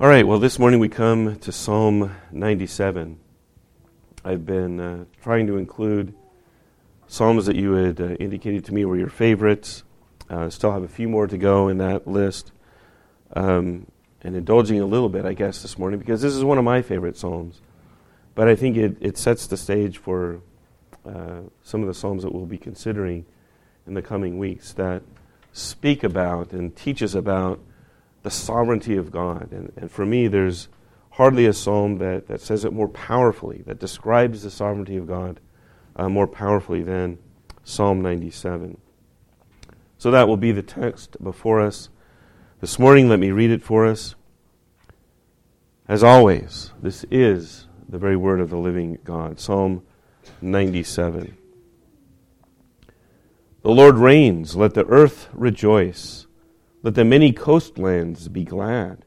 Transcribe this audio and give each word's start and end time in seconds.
All 0.00 0.06
right, 0.06 0.24
well, 0.24 0.38
this 0.38 0.60
morning 0.60 0.78
we 0.78 0.88
come 0.88 1.40
to 1.40 1.50
Psalm 1.50 2.14
97. 2.30 3.18
I've 4.24 4.46
been 4.46 4.78
uh, 4.78 5.04
trying 5.24 5.48
to 5.48 5.56
include 5.56 6.14
psalms 7.08 7.46
that 7.46 7.56
you 7.56 7.72
had 7.72 8.00
uh, 8.00 8.10
indicated 8.10 8.64
to 8.66 8.74
me 8.74 8.84
were 8.84 8.96
your 8.96 9.08
favorites. 9.08 9.82
Uh, 10.30 10.50
still 10.50 10.70
have 10.70 10.84
a 10.84 10.88
few 10.88 11.08
more 11.08 11.26
to 11.26 11.36
go 11.36 11.66
in 11.66 11.78
that 11.78 12.06
list. 12.06 12.52
Um, 13.34 13.88
and 14.22 14.36
indulging 14.36 14.78
a 14.80 14.86
little 14.86 15.08
bit, 15.08 15.24
I 15.24 15.32
guess, 15.32 15.62
this 15.62 15.76
morning, 15.76 15.98
because 15.98 16.22
this 16.22 16.32
is 16.32 16.44
one 16.44 16.58
of 16.58 16.64
my 16.64 16.80
favorite 16.80 17.16
psalms. 17.16 17.60
But 18.36 18.46
I 18.46 18.54
think 18.54 18.76
it, 18.76 18.98
it 19.00 19.18
sets 19.18 19.48
the 19.48 19.56
stage 19.56 19.98
for 19.98 20.42
uh, 21.04 21.40
some 21.64 21.80
of 21.80 21.88
the 21.88 21.94
psalms 21.94 22.22
that 22.22 22.32
we'll 22.32 22.46
be 22.46 22.56
considering 22.56 23.26
in 23.84 23.94
the 23.94 24.02
coming 24.02 24.38
weeks 24.38 24.72
that 24.74 25.02
speak 25.52 26.04
about 26.04 26.52
and 26.52 26.76
teach 26.76 27.02
us 27.02 27.14
about 27.14 27.58
the 28.22 28.30
sovereignty 28.30 28.96
of 28.96 29.10
God. 29.10 29.52
And, 29.52 29.72
and 29.76 29.90
for 29.90 30.04
me, 30.04 30.28
there's 30.28 30.68
hardly 31.10 31.46
a 31.46 31.52
psalm 31.52 31.98
that, 31.98 32.28
that 32.28 32.40
says 32.40 32.64
it 32.64 32.72
more 32.72 32.88
powerfully, 32.88 33.62
that 33.66 33.78
describes 33.78 34.42
the 34.42 34.50
sovereignty 34.50 34.96
of 34.96 35.06
God 35.06 35.40
uh, 35.96 36.08
more 36.08 36.26
powerfully 36.26 36.82
than 36.82 37.18
Psalm 37.64 38.00
97. 38.00 38.78
So 39.98 40.10
that 40.12 40.28
will 40.28 40.36
be 40.36 40.52
the 40.52 40.62
text 40.62 41.16
before 41.22 41.60
us. 41.60 41.88
This 42.60 42.78
morning, 42.78 43.08
let 43.08 43.18
me 43.18 43.30
read 43.30 43.50
it 43.50 43.62
for 43.62 43.84
us. 43.84 44.14
As 45.88 46.04
always, 46.04 46.72
this 46.80 47.04
is 47.10 47.66
the 47.88 47.98
very 47.98 48.16
word 48.16 48.40
of 48.40 48.50
the 48.50 48.58
living 48.58 48.98
God. 49.04 49.40
Psalm 49.40 49.82
97. 50.40 51.36
The 53.62 53.70
Lord 53.70 53.96
reigns, 53.96 54.54
let 54.54 54.74
the 54.74 54.86
earth 54.86 55.28
rejoice. 55.32 56.27
Let 56.82 56.94
the 56.94 57.04
many 57.04 57.32
coastlands 57.32 58.28
be 58.28 58.44
glad. 58.44 59.04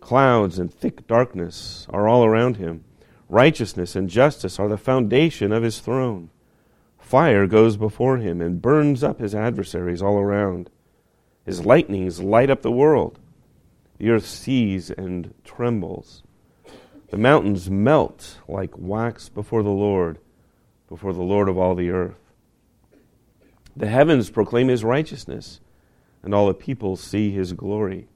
Clouds 0.00 0.58
and 0.58 0.72
thick 0.72 1.06
darkness 1.06 1.86
are 1.90 2.06
all 2.06 2.24
around 2.24 2.58
him. 2.58 2.84
Righteousness 3.28 3.96
and 3.96 4.10
justice 4.10 4.58
are 4.58 4.68
the 4.68 4.76
foundation 4.76 5.50
of 5.50 5.62
his 5.62 5.80
throne. 5.80 6.30
Fire 6.98 7.46
goes 7.46 7.76
before 7.76 8.18
him 8.18 8.40
and 8.42 8.60
burns 8.60 9.02
up 9.02 9.18
his 9.18 9.34
adversaries 9.34 10.02
all 10.02 10.18
around. 10.18 10.68
His 11.46 11.64
lightnings 11.64 12.20
light 12.20 12.50
up 12.50 12.62
the 12.62 12.70
world. 12.70 13.18
The 13.98 14.10
earth 14.10 14.26
sees 14.26 14.90
and 14.90 15.34
trembles. 15.42 16.22
The 17.08 17.16
mountains 17.16 17.70
melt 17.70 18.38
like 18.46 18.76
wax 18.76 19.28
before 19.28 19.62
the 19.62 19.70
Lord, 19.70 20.18
before 20.88 21.12
the 21.12 21.22
Lord 21.22 21.48
of 21.48 21.56
all 21.56 21.74
the 21.74 21.90
earth. 21.90 22.32
The 23.74 23.88
heavens 23.88 24.28
proclaim 24.28 24.68
his 24.68 24.84
righteousness 24.84 25.60
and 26.22 26.34
all 26.34 26.46
the 26.46 26.54
people 26.54 26.96
see 26.96 27.30
his 27.30 27.52
glory. 27.52 28.08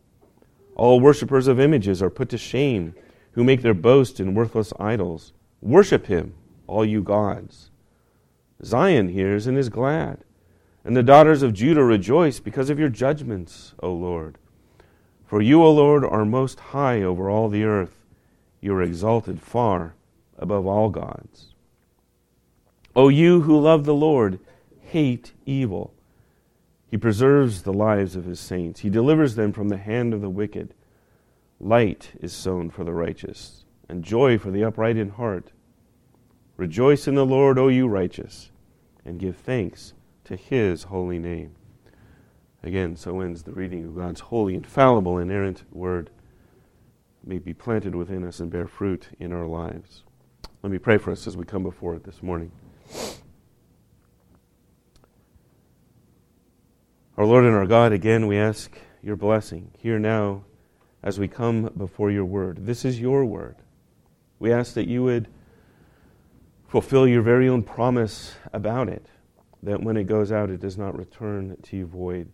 All 0.76 1.00
worshippers 1.00 1.46
of 1.46 1.60
images 1.60 2.02
are 2.02 2.10
put 2.10 2.28
to 2.30 2.38
shame, 2.38 2.94
who 3.32 3.44
make 3.44 3.62
their 3.62 3.74
boast 3.74 4.20
in 4.20 4.34
worthless 4.34 4.72
idols. 4.78 5.32
Worship 5.60 6.06
him, 6.06 6.34
all 6.66 6.84
you 6.84 7.02
gods. 7.02 7.70
Zion 8.62 9.08
hears 9.08 9.46
and 9.46 9.58
is 9.58 9.68
glad, 9.68 10.24
and 10.84 10.96
the 10.96 11.02
daughters 11.02 11.42
of 11.42 11.52
Judah 11.52 11.84
rejoice 11.84 12.40
because 12.40 12.70
of 12.70 12.78
your 12.78 12.88
judgments, 12.88 13.74
O 13.80 13.92
Lord. 13.92 14.38
For 15.26 15.40
you, 15.40 15.62
O 15.62 15.72
Lord, 15.72 16.04
are 16.04 16.24
most 16.24 16.60
high 16.60 17.02
over 17.02 17.28
all 17.28 17.48
the 17.48 17.64
earth. 17.64 18.04
You 18.60 18.74
are 18.74 18.82
exalted 18.82 19.40
far 19.40 19.94
above 20.38 20.66
all 20.66 20.90
gods. 20.90 21.54
O 22.94 23.08
you 23.08 23.42
who 23.42 23.58
love 23.58 23.84
the 23.84 23.94
Lord, 23.94 24.38
hate 24.80 25.32
evil. 25.44 25.92
He 26.94 26.98
preserves 26.98 27.62
the 27.62 27.72
lives 27.72 28.14
of 28.14 28.24
his 28.24 28.38
saints. 28.38 28.82
He 28.82 28.88
delivers 28.88 29.34
them 29.34 29.52
from 29.52 29.68
the 29.68 29.78
hand 29.78 30.14
of 30.14 30.20
the 30.20 30.30
wicked. 30.30 30.74
Light 31.58 32.12
is 32.20 32.32
sown 32.32 32.70
for 32.70 32.84
the 32.84 32.92
righteous, 32.92 33.64
and 33.88 34.04
joy 34.04 34.38
for 34.38 34.52
the 34.52 34.62
upright 34.62 34.96
in 34.96 35.08
heart. 35.08 35.50
Rejoice 36.56 37.08
in 37.08 37.16
the 37.16 37.26
Lord, 37.26 37.58
O 37.58 37.66
you 37.66 37.88
righteous, 37.88 38.52
and 39.04 39.18
give 39.18 39.36
thanks 39.36 39.94
to 40.22 40.36
his 40.36 40.84
holy 40.84 41.18
name. 41.18 41.56
Again, 42.62 42.94
so 42.94 43.18
ends 43.18 43.42
the 43.42 43.50
reading 43.50 43.84
of 43.86 43.96
God's 43.96 44.20
holy, 44.20 44.54
infallible, 44.54 45.18
inerrant 45.18 45.64
word. 45.72 46.10
May 47.24 47.38
be 47.38 47.54
planted 47.54 47.96
within 47.96 48.24
us 48.24 48.38
and 48.38 48.52
bear 48.52 48.68
fruit 48.68 49.08
in 49.18 49.32
our 49.32 49.48
lives. 49.48 50.04
Let 50.62 50.70
me 50.70 50.78
pray 50.78 50.98
for 50.98 51.10
us 51.10 51.26
as 51.26 51.36
we 51.36 51.44
come 51.44 51.64
before 51.64 51.96
it 51.96 52.04
this 52.04 52.22
morning. 52.22 52.52
Our 57.16 57.26
Lord 57.26 57.44
and 57.44 57.54
our 57.54 57.66
God, 57.66 57.92
again 57.92 58.26
we 58.26 58.36
ask 58.36 58.76
your 59.00 59.14
blessing 59.14 59.70
here 59.78 60.00
now 60.00 60.42
as 61.00 61.16
we 61.16 61.28
come 61.28 61.70
before 61.76 62.10
your 62.10 62.24
word. 62.24 62.66
This 62.66 62.84
is 62.84 63.00
your 63.00 63.24
word. 63.24 63.54
We 64.40 64.52
ask 64.52 64.74
that 64.74 64.88
you 64.88 65.04
would 65.04 65.28
fulfill 66.66 67.06
your 67.06 67.22
very 67.22 67.48
own 67.48 67.62
promise 67.62 68.34
about 68.52 68.88
it, 68.88 69.06
that 69.62 69.80
when 69.80 69.96
it 69.96 70.08
goes 70.08 70.32
out, 70.32 70.50
it 70.50 70.58
does 70.58 70.76
not 70.76 70.98
return 70.98 71.56
to 71.62 71.76
you 71.76 71.86
void, 71.86 72.32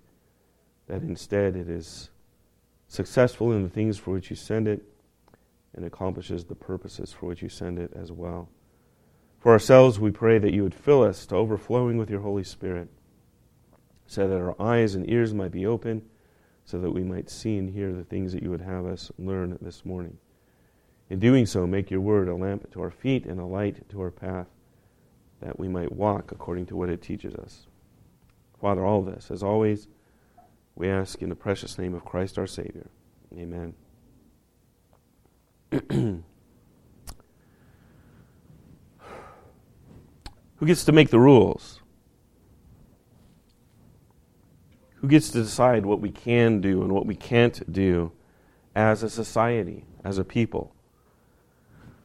that 0.86 1.02
instead 1.02 1.56
it 1.56 1.68
is 1.68 2.08
successful 2.88 3.52
in 3.52 3.62
the 3.62 3.68
things 3.68 3.98
for 3.98 4.12
which 4.12 4.30
you 4.30 4.36
send 4.36 4.66
it 4.66 4.82
and 5.74 5.84
accomplishes 5.84 6.46
the 6.46 6.54
purposes 6.54 7.12
for 7.12 7.26
which 7.26 7.42
you 7.42 7.50
send 7.50 7.78
it 7.78 7.92
as 7.94 8.10
well. 8.10 8.48
For 9.40 9.52
ourselves, 9.52 10.00
we 10.00 10.10
pray 10.10 10.38
that 10.38 10.54
you 10.54 10.62
would 10.62 10.74
fill 10.74 11.02
us 11.02 11.26
to 11.26 11.36
overflowing 11.36 11.98
with 11.98 12.08
your 12.08 12.20
Holy 12.20 12.44
Spirit 12.44 12.88
so 14.10 14.26
that 14.26 14.40
our 14.40 14.60
eyes 14.60 14.96
and 14.96 15.08
ears 15.08 15.32
might 15.32 15.52
be 15.52 15.64
open, 15.64 16.02
so 16.64 16.80
that 16.80 16.90
we 16.90 17.04
might 17.04 17.30
see 17.30 17.56
and 17.58 17.70
hear 17.70 17.92
the 17.92 18.02
things 18.02 18.32
that 18.32 18.42
you 18.42 18.50
would 18.50 18.60
have 18.60 18.84
us 18.84 19.12
learn 19.16 19.56
this 19.62 19.84
morning. 19.84 20.18
In 21.08 21.20
doing 21.20 21.46
so, 21.46 21.64
make 21.64 21.92
your 21.92 22.00
word 22.00 22.26
a 22.26 22.34
lamp 22.34 22.72
to 22.72 22.82
our 22.82 22.90
feet 22.90 23.24
and 23.24 23.38
a 23.38 23.44
light 23.44 23.88
to 23.90 24.00
our 24.00 24.10
path, 24.10 24.48
that 25.40 25.60
we 25.60 25.68
might 25.68 25.92
walk 25.92 26.32
according 26.32 26.66
to 26.66 26.76
what 26.76 26.88
it 26.88 27.00
teaches 27.00 27.36
us. 27.36 27.68
Father, 28.60 28.84
all 28.84 29.02
this, 29.02 29.30
as 29.30 29.44
always, 29.44 29.86
we 30.74 30.88
ask 30.88 31.22
in 31.22 31.28
the 31.28 31.36
precious 31.36 31.78
name 31.78 31.94
of 31.94 32.04
Christ 32.04 32.36
our 32.36 32.48
Savior. 32.48 32.90
Amen. 33.32 33.74
Who 40.56 40.66
gets 40.66 40.84
to 40.84 40.90
make 40.90 41.10
the 41.10 41.20
rules? 41.20 41.79
Who 45.00 45.08
gets 45.08 45.30
to 45.30 45.42
decide 45.42 45.86
what 45.86 46.00
we 46.00 46.10
can 46.10 46.60
do 46.60 46.82
and 46.82 46.92
what 46.92 47.06
we 47.06 47.14
can't 47.14 47.72
do 47.72 48.12
as 48.74 49.02
a 49.02 49.08
society, 49.08 49.84
as 50.04 50.18
a 50.18 50.24
people? 50.24 50.74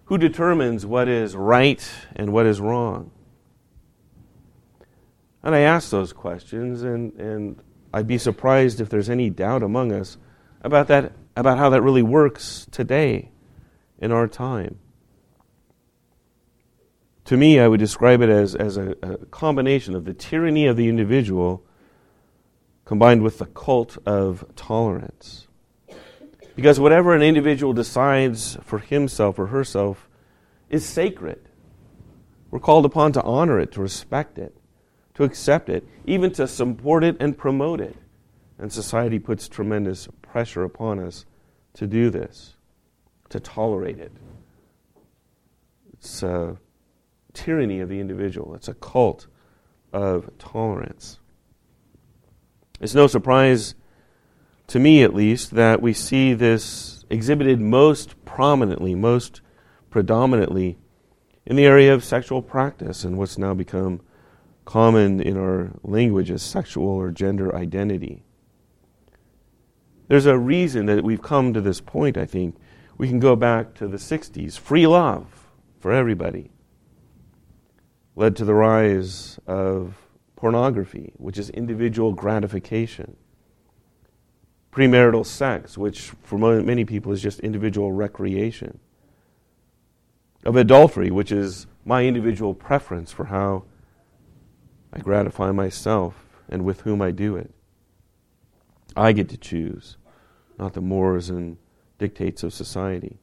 Who 0.05 0.17
determines 0.17 0.85
what 0.85 1.09
is 1.09 1.35
right 1.35 1.85
and 2.15 2.31
what 2.31 2.45
is 2.45 2.61
wrong? 2.61 3.11
And 5.43 5.53
I 5.53 5.59
ask 5.59 5.89
those 5.89 6.13
questions, 6.13 6.83
and, 6.83 7.13
and 7.19 7.59
I'd 7.93 8.07
be 8.07 8.17
surprised 8.17 8.79
if 8.79 8.89
there's 8.89 9.09
any 9.09 9.29
doubt 9.29 9.61
among 9.61 9.91
us 9.91 10.17
about, 10.61 10.87
that, 10.87 11.11
about 11.35 11.57
how 11.57 11.69
that 11.71 11.81
really 11.81 12.01
works 12.01 12.65
today 12.71 13.29
in 13.99 14.11
our 14.11 14.27
time. 14.27 14.79
To 17.25 17.35
me, 17.35 17.59
I 17.59 17.67
would 17.67 17.79
describe 17.79 18.21
it 18.21 18.29
as, 18.29 18.55
as 18.55 18.77
a, 18.77 18.95
a 19.01 19.17
combination 19.25 19.95
of 19.95 20.05
the 20.05 20.13
tyranny 20.13 20.65
of 20.65 20.77
the 20.77 20.87
individual 20.87 21.65
combined 22.85 23.23
with 23.23 23.39
the 23.39 23.47
cult 23.47 23.97
of 24.05 24.45
tolerance. 24.55 25.47
Because 26.55 26.79
whatever 26.79 27.13
an 27.13 27.21
individual 27.21 27.73
decides 27.73 28.57
for 28.63 28.79
himself 28.79 29.37
or 29.37 29.47
herself 29.47 30.07
is 30.69 30.85
sacred. 30.85 31.49
We're 32.49 32.59
called 32.59 32.85
upon 32.85 33.11
to 33.13 33.23
honor 33.23 33.59
it, 33.59 33.73
to 33.73 33.81
respect 33.81 34.37
it, 34.37 34.55
to 35.15 35.23
accept 35.23 35.67
it, 35.67 35.85
even 36.05 36.31
to 36.33 36.47
support 36.47 37.03
it 37.03 37.17
and 37.19 37.37
promote 37.37 37.81
it. 37.81 37.97
And 38.57 38.71
society 38.71 39.19
puts 39.19 39.49
tremendous 39.49 40.07
pressure 40.21 40.63
upon 40.63 40.99
us 40.99 41.25
to 41.73 41.87
do 41.87 42.09
this, 42.09 42.55
to 43.29 43.39
tolerate 43.39 43.99
it. 43.99 44.13
It's 45.91 46.23
a 46.23 46.57
tyranny 47.33 47.81
of 47.81 47.89
the 47.89 47.99
individual, 47.99 48.55
it's 48.55 48.69
a 48.69 48.73
cult 48.75 49.27
of 49.91 50.29
tolerance. 50.37 51.19
It's 52.79 52.95
no 52.95 53.07
surprise, 53.07 53.75
to 54.67 54.79
me 54.79 55.03
at 55.03 55.13
least, 55.13 55.51
that 55.51 55.81
we 55.81 55.93
see 55.93 56.33
this 56.33 57.05
exhibited 57.09 57.59
most 57.61 58.23
prominently, 58.25 58.95
most 58.95 59.41
predominantly 59.89 60.77
in 61.45 61.55
the 61.55 61.65
area 61.65 61.93
of 61.93 62.03
sexual 62.03 62.41
practice 62.41 63.03
and 63.03 63.17
what's 63.17 63.37
now 63.37 63.53
become 63.53 64.01
common 64.65 65.21
in 65.21 65.37
our 65.37 65.71
language 65.83 66.31
as 66.31 66.41
sexual 66.41 66.87
or 66.87 67.11
gender 67.11 67.55
identity. 67.55 68.23
There's 70.07 70.25
a 70.25 70.37
reason 70.37 70.87
that 70.87 71.03
we've 71.03 71.21
come 71.21 71.53
to 71.53 71.61
this 71.61 71.79
point, 71.79 72.17
I 72.17 72.25
think. 72.25 72.55
We 72.97 73.07
can 73.07 73.19
go 73.19 73.35
back 73.35 73.73
to 73.75 73.87
the 73.87 73.97
60s. 73.97 74.57
Free 74.57 74.87
love 74.87 75.47
for 75.79 75.91
everybody 75.91 76.51
led 78.15 78.35
to 78.37 78.45
the 78.45 78.53
rise 78.53 79.39
of 79.45 80.04
pornography, 80.35 81.13
which 81.17 81.37
is 81.37 81.49
individual 81.51 82.13
gratification. 82.13 83.15
premarital 84.71 85.25
sex, 85.25 85.77
which 85.77 86.11
for 86.21 86.37
many 86.37 86.83
people 86.83 87.13
is 87.13 87.21
just 87.21 87.39
individual 87.39 87.93
recreation, 87.93 88.77
of 90.43 90.57
adultery, 90.57 91.09
which 91.09 91.31
is 91.31 91.65
my 91.85 92.03
individual 92.03 92.53
preference 92.53 93.11
for 93.11 93.25
how 93.25 93.63
I 94.91 94.99
gratify 94.99 95.51
myself 95.51 96.25
and 96.49 96.65
with 96.65 96.81
whom 96.81 97.01
I 97.01 97.11
do 97.11 97.37
it. 97.37 97.51
I 98.97 99.13
get 99.13 99.29
to 99.29 99.37
choose, 99.37 99.97
not 100.59 100.73
the 100.73 100.81
mores 100.81 101.29
and 101.29 101.57
dictates 101.97 102.43
of 102.43 102.53
society. 102.53 103.17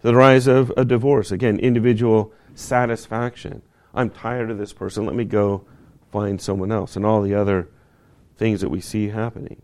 The 0.00 0.14
rise 0.14 0.46
of 0.48 0.72
a 0.76 0.84
divorce, 0.84 1.30
again, 1.30 1.58
individual 1.60 2.32
satisfaction. 2.54 3.62
I'm 3.94 4.10
tired 4.10 4.50
of 4.50 4.58
this 4.58 4.72
person, 4.72 5.06
let 5.06 5.14
me 5.14 5.24
go 5.24 5.64
find 6.16 6.40
someone 6.40 6.72
else, 6.72 6.96
and 6.96 7.04
all 7.04 7.20
the 7.20 7.34
other 7.34 7.68
things 8.38 8.62
that 8.62 8.70
we 8.70 8.80
see 8.80 9.10
happening. 9.10 9.60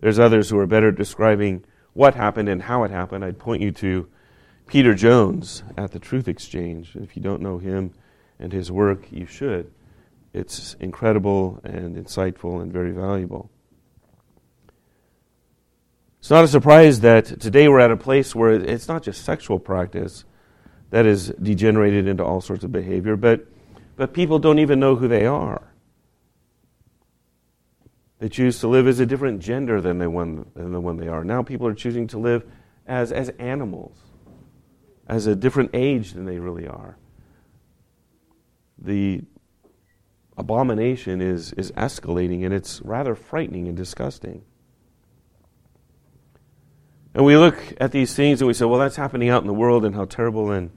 There's 0.00 0.18
others 0.18 0.50
who 0.50 0.58
are 0.58 0.66
better 0.66 0.92
describing 0.92 1.64
what 1.94 2.14
happened 2.14 2.50
and 2.50 2.60
how 2.60 2.84
it 2.84 2.90
happened. 2.90 3.24
I'd 3.24 3.38
point 3.38 3.62
you 3.62 3.72
to 3.72 4.08
Peter 4.66 4.92
Jones 4.94 5.62
at 5.74 5.92
the 5.92 5.98
Truth 5.98 6.28
Exchange. 6.28 6.94
If 6.96 7.16
you 7.16 7.22
don't 7.22 7.40
know 7.40 7.56
him 7.56 7.94
and 8.38 8.52
his 8.52 8.70
work, 8.70 9.10
you 9.10 9.24
should. 9.24 9.72
It's 10.34 10.76
incredible 10.80 11.60
and 11.64 11.96
insightful 11.96 12.60
and 12.60 12.70
very 12.70 12.92
valuable. 12.92 13.50
It's 16.18 16.28
not 16.28 16.44
a 16.44 16.48
surprise 16.48 17.00
that 17.00 17.40
today 17.40 17.68
we're 17.68 17.80
at 17.80 17.90
a 17.90 17.96
place 17.96 18.34
where 18.34 18.50
it's 18.50 18.86
not 18.86 19.02
just 19.02 19.24
sexual 19.24 19.58
practice 19.58 20.26
that 20.90 21.06
is 21.06 21.32
degenerated 21.40 22.06
into 22.06 22.22
all 22.22 22.42
sorts 22.42 22.64
of 22.64 22.70
behavior, 22.70 23.16
but, 23.16 23.46
but 23.96 24.12
people 24.12 24.38
don't 24.38 24.58
even 24.58 24.78
know 24.78 24.96
who 24.96 25.08
they 25.08 25.26
are. 25.26 25.72
They 28.18 28.28
choose 28.28 28.60
to 28.60 28.68
live 28.68 28.86
as 28.86 29.00
a 29.00 29.06
different 29.06 29.40
gender 29.40 29.80
than, 29.80 29.98
they 29.98 30.06
one, 30.06 30.50
than 30.54 30.72
the 30.72 30.80
one 30.80 30.96
they 30.96 31.08
are. 31.08 31.24
Now 31.24 31.42
people 31.42 31.66
are 31.66 31.74
choosing 31.74 32.06
to 32.08 32.18
live 32.18 32.44
as, 32.86 33.12
as 33.12 33.28
animals, 33.38 33.98
as 35.06 35.26
a 35.26 35.36
different 35.36 35.70
age 35.74 36.12
than 36.12 36.24
they 36.24 36.38
really 36.38 36.66
are. 36.66 36.96
The 38.78 39.22
abomination 40.36 41.20
is, 41.20 41.52
is 41.54 41.72
escalating, 41.72 42.44
and 42.44 42.54
it's 42.54 42.80
rather 42.82 43.14
frightening 43.14 43.68
and 43.68 43.76
disgusting. 43.76 44.44
And 47.14 47.24
we 47.24 47.36
look 47.36 47.56
at 47.80 47.92
these 47.92 48.14
things 48.14 48.42
and 48.42 48.46
we 48.46 48.52
say, 48.52 48.66
well, 48.66 48.78
that's 48.78 48.96
happening 48.96 49.30
out 49.30 49.42
in 49.42 49.46
the 49.46 49.54
world, 49.54 49.84
and 49.84 49.94
how 49.94 50.04
terrible 50.04 50.50
and, 50.50 50.70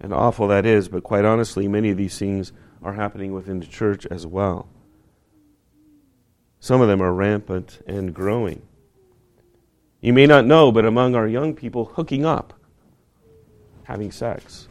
and 0.00 0.12
awful 0.12 0.48
that 0.48 0.66
is. 0.66 0.88
But 0.88 1.02
quite 1.02 1.24
honestly, 1.24 1.68
many 1.68 1.90
of 1.90 1.96
these 1.96 2.18
things 2.18 2.52
are 2.82 2.94
happening 2.94 3.32
within 3.32 3.60
the 3.60 3.66
church 3.66 4.06
as 4.06 4.26
well. 4.26 4.68
Some 6.60 6.80
of 6.80 6.88
them 6.88 7.02
are 7.02 7.12
rampant 7.12 7.82
and 7.86 8.14
growing. 8.14 8.62
You 10.00 10.12
may 10.12 10.26
not 10.26 10.44
know, 10.44 10.70
but 10.70 10.84
among 10.84 11.14
our 11.14 11.26
young 11.26 11.54
people, 11.54 11.86
hooking 11.86 12.24
up, 12.26 12.52
having 13.84 14.12
sex, 14.12 14.68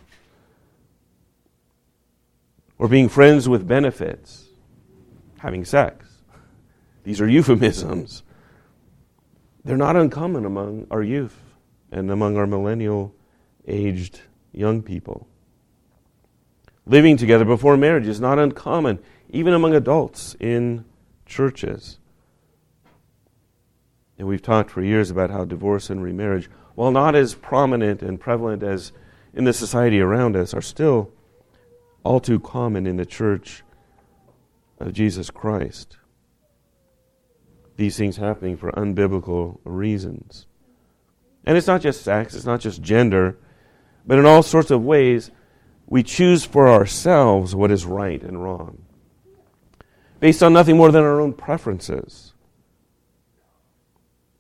or 2.77 2.87
being 2.87 3.09
friends 3.09 3.49
with 3.49 3.67
benefits, 3.67 4.47
having 5.39 5.65
sex. 5.65 6.07
These 7.03 7.21
are 7.21 7.27
euphemisms. 7.29 8.23
They're 9.63 9.77
not 9.77 9.95
uncommon 9.95 10.45
among 10.45 10.87
our 10.91 11.01
youth 11.01 11.39
and 11.91 12.11
among 12.11 12.37
our 12.37 12.47
millennial 12.47 13.15
aged 13.67 14.19
young 14.53 14.81
people. 14.81 15.27
Living 16.85 17.17
together 17.17 17.45
before 17.45 17.77
marriage 17.77 18.07
is 18.07 18.19
not 18.19 18.39
uncommon, 18.39 18.99
even 19.29 19.53
among 19.53 19.73
adults 19.73 20.35
in 20.39 20.85
churches. 21.25 21.99
And 24.17 24.27
we've 24.27 24.41
talked 24.41 24.69
for 24.69 24.83
years 24.83 25.09
about 25.09 25.31
how 25.31 25.45
divorce 25.45 25.89
and 25.89 26.03
remarriage, 26.03 26.49
while 26.75 26.91
not 26.91 27.15
as 27.15 27.35
prominent 27.35 28.01
and 28.01 28.19
prevalent 28.19 28.63
as 28.63 28.91
in 29.33 29.45
the 29.45 29.53
society 29.53 29.99
around 29.99 30.35
us, 30.35 30.53
are 30.53 30.61
still 30.61 31.11
all 32.03 32.19
too 32.19 32.39
common 32.39 32.85
in 32.85 32.97
the 32.97 33.05
church 33.05 33.63
of 34.79 34.93
Jesus 34.93 35.29
Christ. 35.29 35.97
These 37.77 37.97
things 37.97 38.17
happening 38.17 38.57
for 38.57 38.71
unbiblical 38.73 39.59
reasons. 39.63 40.45
And 41.45 41.57
it's 41.57 41.67
not 41.67 41.81
just 41.81 42.03
sex, 42.03 42.35
it's 42.35 42.45
not 42.45 42.59
just 42.59 42.81
gender, 42.81 43.37
but 44.05 44.19
in 44.19 44.25
all 44.25 44.43
sorts 44.43 44.71
of 44.71 44.83
ways, 44.83 45.31
we 45.87 46.03
choose 46.03 46.45
for 46.45 46.67
ourselves 46.67 47.55
what 47.55 47.71
is 47.71 47.85
right 47.85 48.21
and 48.21 48.43
wrong 48.43 48.83
based 50.23 50.41
on 50.41 50.53
nothing 50.53 50.77
more 50.77 50.89
than 50.89 51.03
our 51.03 51.19
own 51.19 51.33
preferences, 51.33 52.31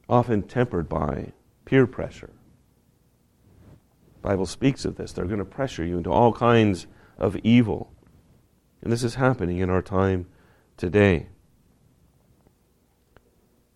often 0.07 0.41
tempered 0.41 0.87
by 0.87 1.33
peer 1.65 1.85
pressure. 1.85 2.31
The 4.13 4.29
Bible 4.29 4.45
speaks 4.45 4.85
of 4.85 4.95
this. 4.95 5.11
They're 5.11 5.25
going 5.25 5.39
to 5.39 5.43
pressure 5.43 5.83
you 5.83 5.97
into 5.97 6.09
all 6.09 6.31
kinds 6.31 6.87
of 7.17 7.35
evil. 7.43 7.91
And 8.81 8.93
this 8.93 9.03
is 9.03 9.15
happening 9.15 9.57
in 9.57 9.69
our 9.69 9.81
time 9.81 10.27
today. 10.77 11.27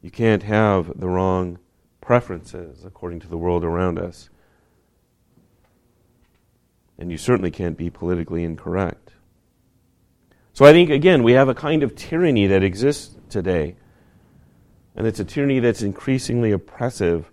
You 0.02 0.10
can't 0.10 0.44
have 0.44 0.98
the 0.98 1.10
wrong 1.10 1.60
preferences 2.00 2.86
according 2.86 3.20
to 3.20 3.28
the 3.28 3.38
world 3.38 3.66
around 3.66 4.00
us. 4.00 4.30
And 6.98 7.12
you 7.12 7.18
certainly 7.18 7.52
can't 7.52 7.78
be 7.78 7.90
politically 7.90 8.44
incorrect. 8.44 9.14
So 10.54 10.66
I 10.66 10.72
think, 10.72 10.90
again, 10.90 11.22
we 11.22 11.34
have 11.34 11.50
a 11.50 11.54
kind 11.54 11.84
of 11.84 11.96
tyranny 11.96 12.48
that 12.48 12.64
exists 12.64 13.16
today. 13.30 13.76
And 14.96 15.06
it's 15.06 15.20
a 15.20 15.26
tyranny 15.26 15.60
that's 15.60 15.84
increasingly 15.84 16.52
oppressive 16.52 17.32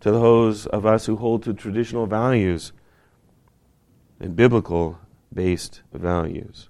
to 0.00 0.10
those 0.10 0.66
of 0.66 0.84
us 0.84 1.06
who 1.06 1.16
hold 1.16 1.44
to 1.44 1.54
traditional 1.54 2.06
values 2.06 2.72
and 4.18 4.34
biblical 4.34 4.98
based 5.32 5.82
values. 5.92 6.68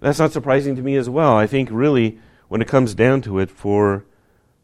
That's 0.00 0.18
not 0.18 0.32
surprising 0.32 0.76
to 0.76 0.82
me 0.82 0.96
as 0.96 1.08
well. 1.08 1.36
I 1.36 1.46
think, 1.46 1.70
really, 1.72 2.18
when 2.48 2.60
it 2.60 2.68
comes 2.68 2.94
down 2.94 3.22
to 3.22 3.38
it, 3.38 3.50
for 3.50 4.04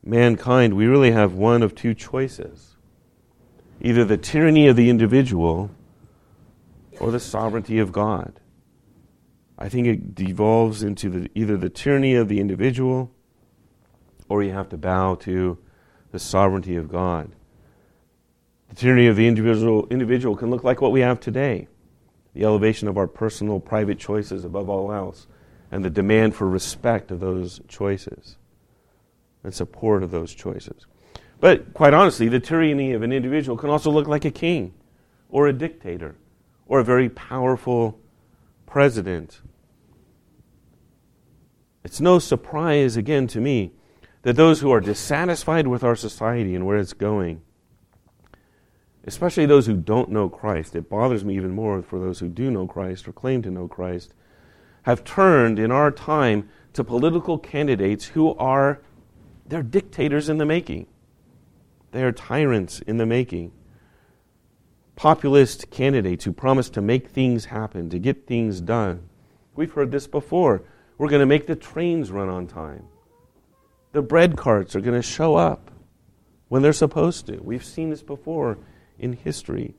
mankind, 0.05 0.75
we 0.75 0.87
really 0.87 1.13
have 1.13 1.33
one 1.33 1.63
of 1.63 1.75
two 1.75 1.95
choices 1.95 2.68
either 3.81 4.05
the 4.05 4.17
tyranny 4.17 4.69
of 4.69 4.77
the 4.77 4.91
individual 4.91 5.71
or 6.99 7.11
the 7.11 7.21
sovereignty 7.21 7.79
of 7.79 7.93
God. 7.93 8.41
I 9.59 9.69
think 9.69 9.87
it 9.87 10.15
devolves 10.15 10.83
into 10.83 11.11
the, 11.11 11.31
either 11.35 11.57
the 11.57 11.69
tyranny 11.69 12.15
of 12.15 12.29
the 12.29 12.41
individual 12.41 13.11
or 14.29 14.43
you 14.43 14.53
have 14.53 14.69
to 14.71 14.77
bow 14.77 15.15
to 15.17 15.59
the 16.13 16.19
sovereignty 16.19 16.77
of 16.77 16.89
God. 16.89 17.33
The 18.69 18.77
tyranny 18.77 19.07
of 19.07 19.17
the 19.17 19.27
individual, 19.27 19.87
individual 19.91 20.37
can 20.37 20.51
look 20.51 20.65
like 20.65 20.81
what 20.81 20.93
we 20.93 21.01
have 21.01 21.21
today 21.21 21.69
the 22.35 22.45
elevation 22.45 22.87
of 22.87 22.97
our 22.97 23.09
personal, 23.09 23.59
private 23.59 23.99
choices 23.99 24.45
above 24.45 24.69
all 24.69 24.93
else, 24.93 25.27
and 25.73 25.85
the 25.85 25.91
demand 25.91 26.37
for 26.37 26.49
respect 26.49 27.11
of 27.11 27.19
those 27.19 27.61
choices 27.67 28.37
and 29.43 29.53
support 29.53 30.05
of 30.05 30.13
those 30.13 30.35
choices. 30.35 30.87
But 31.41 31.73
quite 31.75 31.95
honestly, 31.95 32.29
the 32.29 32.41
tyranny 32.41 32.93
of 32.93 33.03
an 33.03 33.13
individual 33.13 33.57
can 33.57 33.71
also 33.71 33.91
look 33.91 34.09
like 34.09 34.25
a 34.25 34.31
king 34.31 34.75
or 35.29 35.47
a 35.47 35.53
dictator 35.53 36.17
or 36.67 36.81
a 36.81 36.85
very 36.85 37.09
powerful 37.09 37.99
president 38.67 39.41
it's 41.89 42.03
no 42.03 42.19
surprise, 42.19 42.99
again, 42.99 43.27
to 43.29 43.41
me, 43.41 43.73
that 44.21 44.37
those 44.37 44.61
who 44.61 44.71
are 44.71 44.79
dissatisfied 44.79 45.67
with 45.67 45.83
our 45.83 45.97
society 45.97 46.55
and 46.55 46.67
where 46.67 46.77
it's 46.77 46.93
going, 46.93 47.41
especially 49.07 49.47
those 49.47 49.65
who 49.65 49.77
don't 49.77 50.11
know 50.11 50.29
Christ, 50.29 50.77
it 50.77 50.91
bothers 50.91 51.25
me 51.25 51.35
even 51.37 51.53
more 51.53 51.81
for 51.81 51.99
those 51.99 52.19
who 52.19 52.29
do 52.29 52.51
know 52.51 52.67
Christ 52.67 53.09
or 53.09 53.13
claim 53.13 53.41
to 53.41 53.51
know 53.51 53.69
Christ, 53.69 54.13
have 54.83 55.03
turned 55.03 55.59
in 55.59 55.71
our 55.71 55.91
time 55.91 56.51
to 56.75 56.85
political 56.85 57.39
candidates 57.39 58.05
who 58.05 58.35
are 58.37 58.83
they're 59.47 59.63
dictators 59.63 60.29
in 60.29 60.37
the 60.37 60.45
making. 60.45 60.89
They 61.93 62.03
are 62.03 62.13
tyrants 62.13 62.81
in 62.81 62.99
the 62.99 63.07
making. 63.07 63.53
Populist 64.97 65.71
candidates 65.71 66.25
who 66.25 66.33
promise 66.33 66.69
to 66.71 66.81
make 66.81 67.09
things 67.09 67.47
happen, 67.47 67.89
to 67.91 67.99
get 67.99 68.27
things 68.27 68.61
done. 68.61 69.09
We've 69.55 69.73
heard 69.73 69.91
this 69.91 70.07
before. 70.07 70.63
We're 70.99 71.09
going 71.09 71.21
to 71.21 71.27
make 71.27 71.47
the 71.47 71.57
trains 71.57 72.11
run 72.11 72.29
on 72.29 72.47
time. 72.47 72.85
The 73.93 74.03
bread 74.03 74.37
carts 74.37 74.75
are 74.77 74.81
going 74.81 75.01
to 75.01 75.07
show 75.07 75.37
up 75.37 75.71
when 76.49 76.63
they're 76.63 76.73
supposed 76.73 77.27
to. 77.27 77.39
We've 77.43 77.65
seen 77.65 77.91
this 77.91 78.03
before 78.03 78.59
in 78.99 79.13
history. 79.13 79.75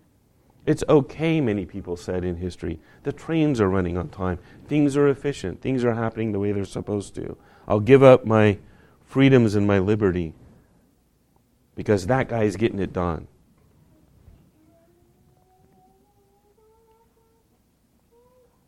It's 0.66 0.84
okay, 0.88 1.42
many 1.42 1.66
people 1.66 1.98
said 1.98 2.24
in 2.24 2.38
history. 2.38 2.80
The 3.04 3.12
trains 3.12 3.60
are 3.60 3.70
running 3.70 3.98
on 3.98 4.10
time. 4.10 4.40
Things 4.68 4.96
are 4.96 5.08
efficient. 5.08 5.62
Things 5.62 5.84
are 5.84 5.96
happening 5.96 6.32
the 6.32 6.40
way 6.40 6.52
they're 6.52 6.66
supposed 6.66 7.16
to. 7.16 7.38
I'll 7.68 7.80
give 7.80 8.04
up 8.04 8.26
my 8.26 8.60
freedoms 9.04 9.56
and 9.56 9.66
my 9.66 9.80
liberty 9.80 10.34
because 11.80 12.08
that 12.08 12.28
guy 12.28 12.44
is 12.44 12.58
getting 12.58 12.80
it 12.80 12.92
done. 12.92 13.26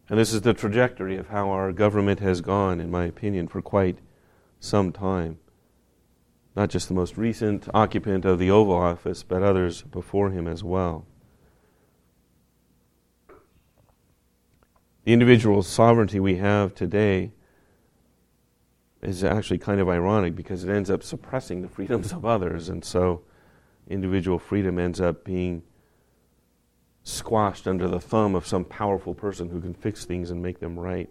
And 0.08 0.18
this 0.18 0.32
is 0.32 0.44
the 0.44 0.54
trajectory 0.54 1.18
of 1.18 1.28
how 1.28 1.50
our 1.50 1.74
government 1.74 2.22
has 2.22 2.40
gone, 2.40 2.80
in 2.80 2.90
my 2.90 3.04
opinion, 3.04 3.50
for 3.50 3.62
quite 3.62 4.00
some 4.62 4.94
time. 4.94 5.40
Not 6.56 6.70
just 6.70 6.88
the 6.88 6.94
most 6.94 7.18
recent 7.18 7.68
occupant 7.74 8.24
of 8.24 8.40
the 8.40 8.50
Oval 8.50 8.78
Office, 8.78 9.24
but 9.24 9.44
others 9.44 9.82
before 9.82 10.30
him 10.30 10.48
as 10.48 10.64
well. 10.64 11.06
The 15.04 15.12
individual 15.12 15.64
sovereignty 15.64 16.22
we 16.22 16.38
have 16.38 16.74
today 16.74 17.34
is 19.02 19.24
actually 19.24 19.58
kind 19.58 19.80
of 19.82 19.90
ironic 19.90 20.36
because 20.36 20.64
it 20.64 20.70
ends 20.70 20.90
up 20.90 21.04
suppressing 21.04 21.62
the 21.62 21.70
freedoms 21.70 22.12
of 22.12 22.26
others, 22.26 22.70
and 22.70 22.86
so 22.86 23.22
individual 23.88 24.40
freedom 24.40 24.78
ends 24.78 25.02
up 25.02 25.24
being 25.24 25.64
squashed 27.04 27.68
under 27.68 27.88
the 27.88 28.00
thumb 28.00 28.36
of 28.36 28.46
some 28.46 28.64
powerful 28.64 29.14
person 29.14 29.50
who 29.50 29.60
can 29.60 29.74
fix 29.74 30.06
things 30.06 30.30
and 30.30 30.42
make 30.42 30.60
them 30.60 30.80
right. 30.80 31.10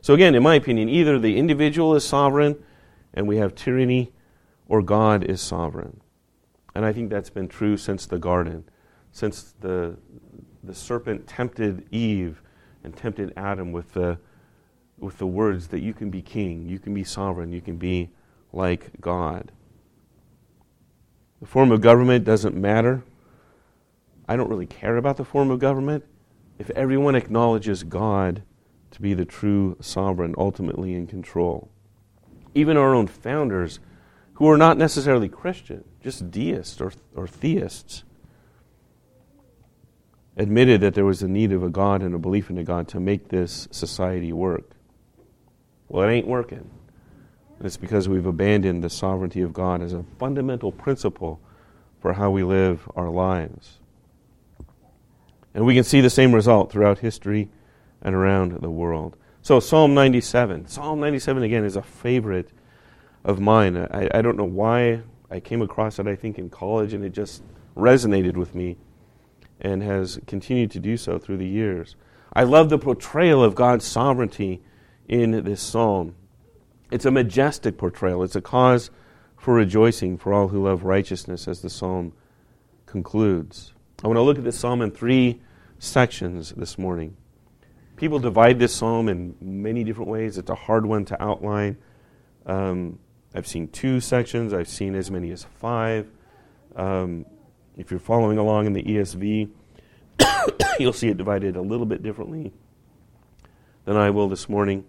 So, 0.00 0.14
again, 0.14 0.34
in 0.34 0.42
my 0.42 0.56
opinion, 0.56 0.88
either 0.88 1.18
the 1.18 1.38
individual 1.38 1.94
is 1.94 2.04
sovereign 2.04 2.62
and 3.14 3.28
we 3.28 3.36
have 3.36 3.54
tyranny, 3.54 4.12
or 4.68 4.82
God 4.82 5.22
is 5.22 5.40
sovereign. 5.40 6.00
And 6.74 6.84
I 6.84 6.92
think 6.92 7.08
that's 7.08 7.30
been 7.30 7.48
true 7.48 7.76
since 7.76 8.06
the 8.06 8.18
garden, 8.18 8.64
since 9.12 9.54
the, 9.60 9.96
the 10.64 10.74
serpent 10.74 11.28
tempted 11.28 11.86
Eve 11.92 12.42
and 12.82 12.96
tempted 12.96 13.32
Adam 13.36 13.70
with 13.70 13.92
the, 13.92 14.18
with 15.04 15.18
the 15.18 15.26
words 15.26 15.68
that 15.68 15.80
you 15.80 15.92
can 15.92 16.10
be 16.10 16.22
king, 16.22 16.66
you 16.68 16.78
can 16.78 16.94
be 16.94 17.04
sovereign, 17.04 17.52
you 17.52 17.60
can 17.60 17.76
be 17.76 18.10
like 18.52 19.00
God. 19.00 19.52
The 21.40 21.46
form 21.46 21.70
of 21.70 21.82
government 21.82 22.24
doesn't 22.24 22.56
matter. 22.56 23.04
I 24.26 24.36
don't 24.36 24.48
really 24.48 24.66
care 24.66 24.96
about 24.96 25.18
the 25.18 25.24
form 25.24 25.50
of 25.50 25.58
government 25.58 26.04
if 26.58 26.70
everyone 26.70 27.14
acknowledges 27.14 27.82
God 27.82 28.42
to 28.92 29.02
be 29.02 29.12
the 29.12 29.24
true 29.24 29.76
sovereign, 29.80 30.34
ultimately 30.38 30.94
in 30.94 31.06
control. 31.06 31.68
Even 32.54 32.76
our 32.76 32.94
own 32.94 33.06
founders, 33.06 33.80
who 34.34 34.48
are 34.48 34.56
not 34.56 34.78
necessarily 34.78 35.28
Christian, 35.28 35.84
just 36.00 36.30
deists 36.30 36.80
or, 36.80 36.92
or 37.14 37.26
theists, 37.26 38.04
admitted 40.36 40.80
that 40.80 40.94
there 40.94 41.04
was 41.04 41.22
a 41.22 41.28
need 41.28 41.52
of 41.52 41.62
a 41.62 41.68
God 41.68 42.02
and 42.02 42.14
a 42.14 42.18
belief 42.18 42.50
in 42.50 42.58
a 42.58 42.64
God 42.64 42.88
to 42.88 43.00
make 43.00 43.28
this 43.28 43.68
society 43.70 44.32
work. 44.32 44.73
Well, 45.94 46.08
it 46.08 46.12
ain't 46.12 46.26
working. 46.26 46.68
And 47.56 47.66
it's 47.66 47.76
because 47.76 48.08
we've 48.08 48.26
abandoned 48.26 48.82
the 48.82 48.90
sovereignty 48.90 49.42
of 49.42 49.52
God 49.52 49.80
as 49.80 49.92
a 49.92 50.04
fundamental 50.18 50.72
principle 50.72 51.38
for 52.00 52.14
how 52.14 52.32
we 52.32 52.42
live 52.42 52.90
our 52.96 53.08
lives. 53.08 53.78
And 55.54 55.64
we 55.64 55.76
can 55.76 55.84
see 55.84 56.00
the 56.00 56.10
same 56.10 56.34
result 56.34 56.72
throughout 56.72 56.98
history 56.98 57.48
and 58.02 58.12
around 58.12 58.60
the 58.60 58.70
world. 58.70 59.16
So, 59.40 59.60
Psalm 59.60 59.94
97. 59.94 60.66
Psalm 60.66 60.98
97, 60.98 61.44
again, 61.44 61.64
is 61.64 61.76
a 61.76 61.82
favorite 61.82 62.50
of 63.22 63.38
mine. 63.38 63.76
I, 63.76 64.08
I 64.12 64.20
don't 64.20 64.36
know 64.36 64.42
why 64.42 65.02
I 65.30 65.38
came 65.38 65.62
across 65.62 66.00
it, 66.00 66.08
I 66.08 66.16
think, 66.16 66.40
in 66.40 66.50
college, 66.50 66.92
and 66.92 67.04
it 67.04 67.12
just 67.12 67.44
resonated 67.76 68.34
with 68.36 68.52
me 68.52 68.78
and 69.60 69.80
has 69.84 70.18
continued 70.26 70.72
to 70.72 70.80
do 70.80 70.96
so 70.96 71.20
through 71.20 71.36
the 71.36 71.46
years. 71.46 71.94
I 72.32 72.42
love 72.42 72.68
the 72.68 72.78
portrayal 72.78 73.44
of 73.44 73.54
God's 73.54 73.84
sovereignty 73.84 74.60
in 75.08 75.44
this 75.44 75.60
psalm. 75.60 76.14
It's 76.90 77.04
a 77.04 77.10
majestic 77.10 77.76
portrayal, 77.78 78.22
it's 78.22 78.36
a 78.36 78.40
cause 78.40 78.90
for 79.36 79.54
rejoicing 79.54 80.16
for 80.16 80.32
all 80.32 80.48
who 80.48 80.64
love 80.64 80.84
righteousness, 80.84 81.46
as 81.48 81.60
the 81.60 81.70
psalm 81.70 82.12
concludes. 82.86 83.72
I 84.02 84.06
want 84.06 84.16
to 84.16 84.22
look 84.22 84.38
at 84.38 84.44
this 84.44 84.58
psalm 84.58 84.80
in 84.80 84.90
three 84.90 85.40
sections 85.78 86.52
this 86.56 86.78
morning. 86.78 87.16
People 87.96 88.18
divide 88.18 88.58
this 88.58 88.74
psalm 88.74 89.08
in 89.08 89.36
many 89.40 89.84
different 89.84 90.10
ways. 90.10 90.38
It's 90.38 90.50
a 90.50 90.54
hard 90.54 90.86
one 90.86 91.04
to 91.06 91.22
outline. 91.22 91.76
Um, 92.46 92.98
I've 93.34 93.46
seen 93.46 93.68
two 93.68 94.00
sections, 94.00 94.52
I've 94.52 94.68
seen 94.68 94.94
as 94.94 95.10
many 95.10 95.30
as 95.30 95.44
five. 95.60 96.10
Um, 96.76 97.26
if 97.76 97.90
you're 97.90 98.00
following 98.00 98.38
along 98.38 98.66
in 98.66 98.72
the 98.72 98.82
ESV, 98.82 99.50
you'll 100.78 100.92
see 100.92 101.08
it 101.08 101.16
divided 101.16 101.56
a 101.56 101.62
little 101.62 101.86
bit 101.86 102.02
differently 102.02 102.52
than 103.84 103.96
I 103.96 104.10
will 104.10 104.28
this 104.28 104.48
morning. 104.48 104.84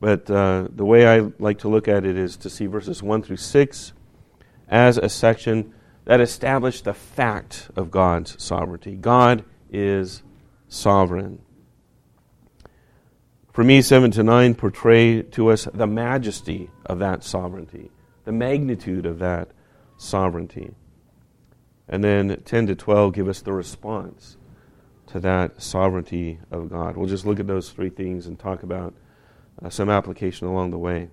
But 0.00 0.30
uh, 0.30 0.68
the 0.74 0.84
way 0.84 1.06
I 1.06 1.30
like 1.38 1.58
to 1.60 1.68
look 1.68 1.86
at 1.86 2.06
it 2.06 2.16
is 2.16 2.36
to 2.38 2.50
see 2.50 2.66
verses 2.66 3.02
1 3.02 3.22
through 3.22 3.36
6 3.36 3.92
as 4.68 4.96
a 4.96 5.08
section 5.08 5.74
that 6.06 6.20
established 6.20 6.84
the 6.84 6.94
fact 6.94 7.70
of 7.76 7.90
God's 7.90 8.42
sovereignty. 8.42 8.96
God 8.96 9.44
is 9.70 10.22
sovereign. 10.68 11.42
For 13.52 13.62
me, 13.62 13.82
7 13.82 14.10
to 14.12 14.22
9 14.22 14.54
portray 14.54 15.22
to 15.22 15.48
us 15.48 15.68
the 15.74 15.86
majesty 15.86 16.70
of 16.86 16.98
that 17.00 17.22
sovereignty, 17.22 17.90
the 18.24 18.32
magnitude 18.32 19.04
of 19.04 19.18
that 19.18 19.50
sovereignty. 19.98 20.74
And 21.88 22.02
then 22.02 22.40
10 22.44 22.68
to 22.68 22.74
12 22.74 23.12
give 23.12 23.28
us 23.28 23.42
the 23.42 23.52
response 23.52 24.38
to 25.08 25.20
that 25.20 25.60
sovereignty 25.60 26.38
of 26.50 26.70
God. 26.70 26.96
We'll 26.96 27.08
just 27.08 27.26
look 27.26 27.40
at 27.40 27.48
those 27.48 27.70
three 27.70 27.90
things 27.90 28.26
and 28.26 28.38
talk 28.38 28.62
about 28.62 28.94
uh, 29.64 29.70
some 29.70 29.90
application 29.90 30.46
along 30.46 30.70
the 30.70 30.78
way. 30.78 31.08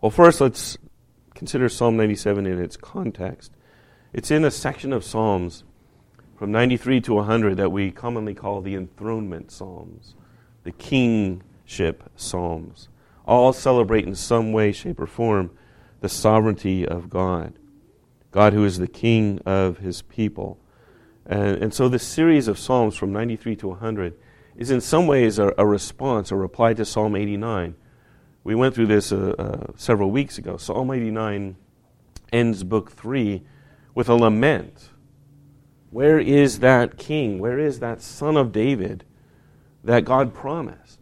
Well, 0.00 0.10
first, 0.10 0.40
let's 0.40 0.78
consider 1.34 1.68
Psalm 1.68 1.96
97 1.96 2.46
in 2.46 2.60
its 2.60 2.76
context. 2.76 3.52
It's 4.12 4.30
in 4.30 4.44
a 4.44 4.50
section 4.50 4.92
of 4.92 5.04
Psalms 5.04 5.64
from 6.36 6.50
93 6.50 7.00
to 7.02 7.14
100 7.14 7.56
that 7.56 7.70
we 7.70 7.90
commonly 7.90 8.34
call 8.34 8.60
the 8.60 8.74
enthronement 8.74 9.52
psalms, 9.52 10.16
the 10.64 10.72
kingship 10.72 12.10
psalms. 12.16 12.88
All 13.24 13.52
celebrate 13.52 14.06
in 14.06 14.16
some 14.16 14.52
way, 14.52 14.72
shape, 14.72 14.98
or 14.98 15.06
form 15.06 15.50
the 16.00 16.08
sovereignty 16.08 16.86
of 16.86 17.08
God, 17.08 17.54
God 18.32 18.52
who 18.52 18.64
is 18.64 18.78
the 18.78 18.88
king 18.88 19.38
of 19.46 19.78
his 19.78 20.02
people. 20.02 20.58
And, 21.24 21.62
and 21.62 21.72
so 21.72 21.88
this 21.88 22.02
series 22.02 22.48
of 22.48 22.58
psalms 22.58 22.96
from 22.96 23.12
93 23.12 23.54
to 23.56 23.68
100 23.68 24.14
is 24.56 24.70
in 24.70 24.80
some 24.80 25.06
ways 25.06 25.38
a, 25.38 25.52
a 25.58 25.66
response, 25.66 26.30
a 26.30 26.36
reply 26.36 26.74
to 26.74 26.84
Psalm 26.84 27.16
89. 27.16 27.74
We 28.44 28.54
went 28.54 28.74
through 28.74 28.86
this 28.86 29.12
uh, 29.12 29.34
uh, 29.38 29.72
several 29.76 30.10
weeks 30.10 30.38
ago. 30.38 30.56
Psalm 30.56 30.90
89 30.90 31.56
ends 32.32 32.64
book 32.64 32.90
3 32.90 33.42
with 33.94 34.08
a 34.08 34.14
lament 34.14 34.90
where 35.92 36.18
is 36.18 36.60
that 36.60 36.96
king? 36.96 37.38
Where 37.38 37.58
is 37.58 37.80
that 37.80 38.00
son 38.00 38.38
of 38.38 38.50
David 38.50 39.04
that 39.84 40.06
God 40.06 40.32
promised? 40.32 40.98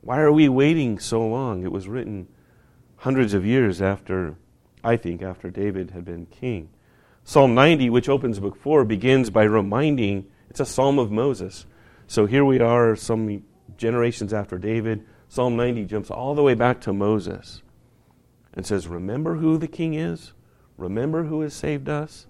Why 0.00 0.20
are 0.20 0.30
we 0.30 0.48
waiting 0.48 1.00
so 1.00 1.26
long? 1.26 1.64
It 1.64 1.72
was 1.72 1.88
written 1.88 2.28
hundreds 2.98 3.34
of 3.34 3.44
years 3.44 3.82
after, 3.82 4.36
I 4.84 4.96
think, 4.96 5.22
after 5.22 5.50
David 5.50 5.90
had 5.90 6.04
been 6.04 6.26
king. 6.26 6.68
Psalm 7.24 7.56
90, 7.56 7.90
which 7.90 8.08
opens 8.08 8.38
book 8.38 8.54
4, 8.54 8.84
begins 8.84 9.28
by 9.28 9.42
reminding 9.42 10.28
it's 10.48 10.60
a 10.60 10.66
psalm 10.66 11.00
of 11.00 11.10
Moses. 11.10 11.66
So 12.08 12.26
here 12.26 12.44
we 12.44 12.60
are, 12.60 12.94
some 12.94 13.42
generations 13.76 14.32
after 14.32 14.58
David. 14.58 15.04
Psalm 15.28 15.56
90 15.56 15.84
jumps 15.86 16.10
all 16.10 16.34
the 16.34 16.42
way 16.42 16.54
back 16.54 16.80
to 16.82 16.92
Moses 16.92 17.62
and 18.54 18.64
says, 18.64 18.86
Remember 18.86 19.36
who 19.36 19.58
the 19.58 19.68
king 19.68 19.94
is? 19.94 20.32
Remember 20.76 21.24
who 21.24 21.40
has 21.40 21.52
saved 21.52 21.88
us? 21.88 22.26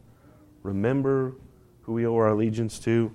Remember 0.62 1.34
who 1.82 1.92
we 1.92 2.06
owe 2.06 2.16
our 2.16 2.28
allegiance 2.28 2.78
to. 2.80 3.14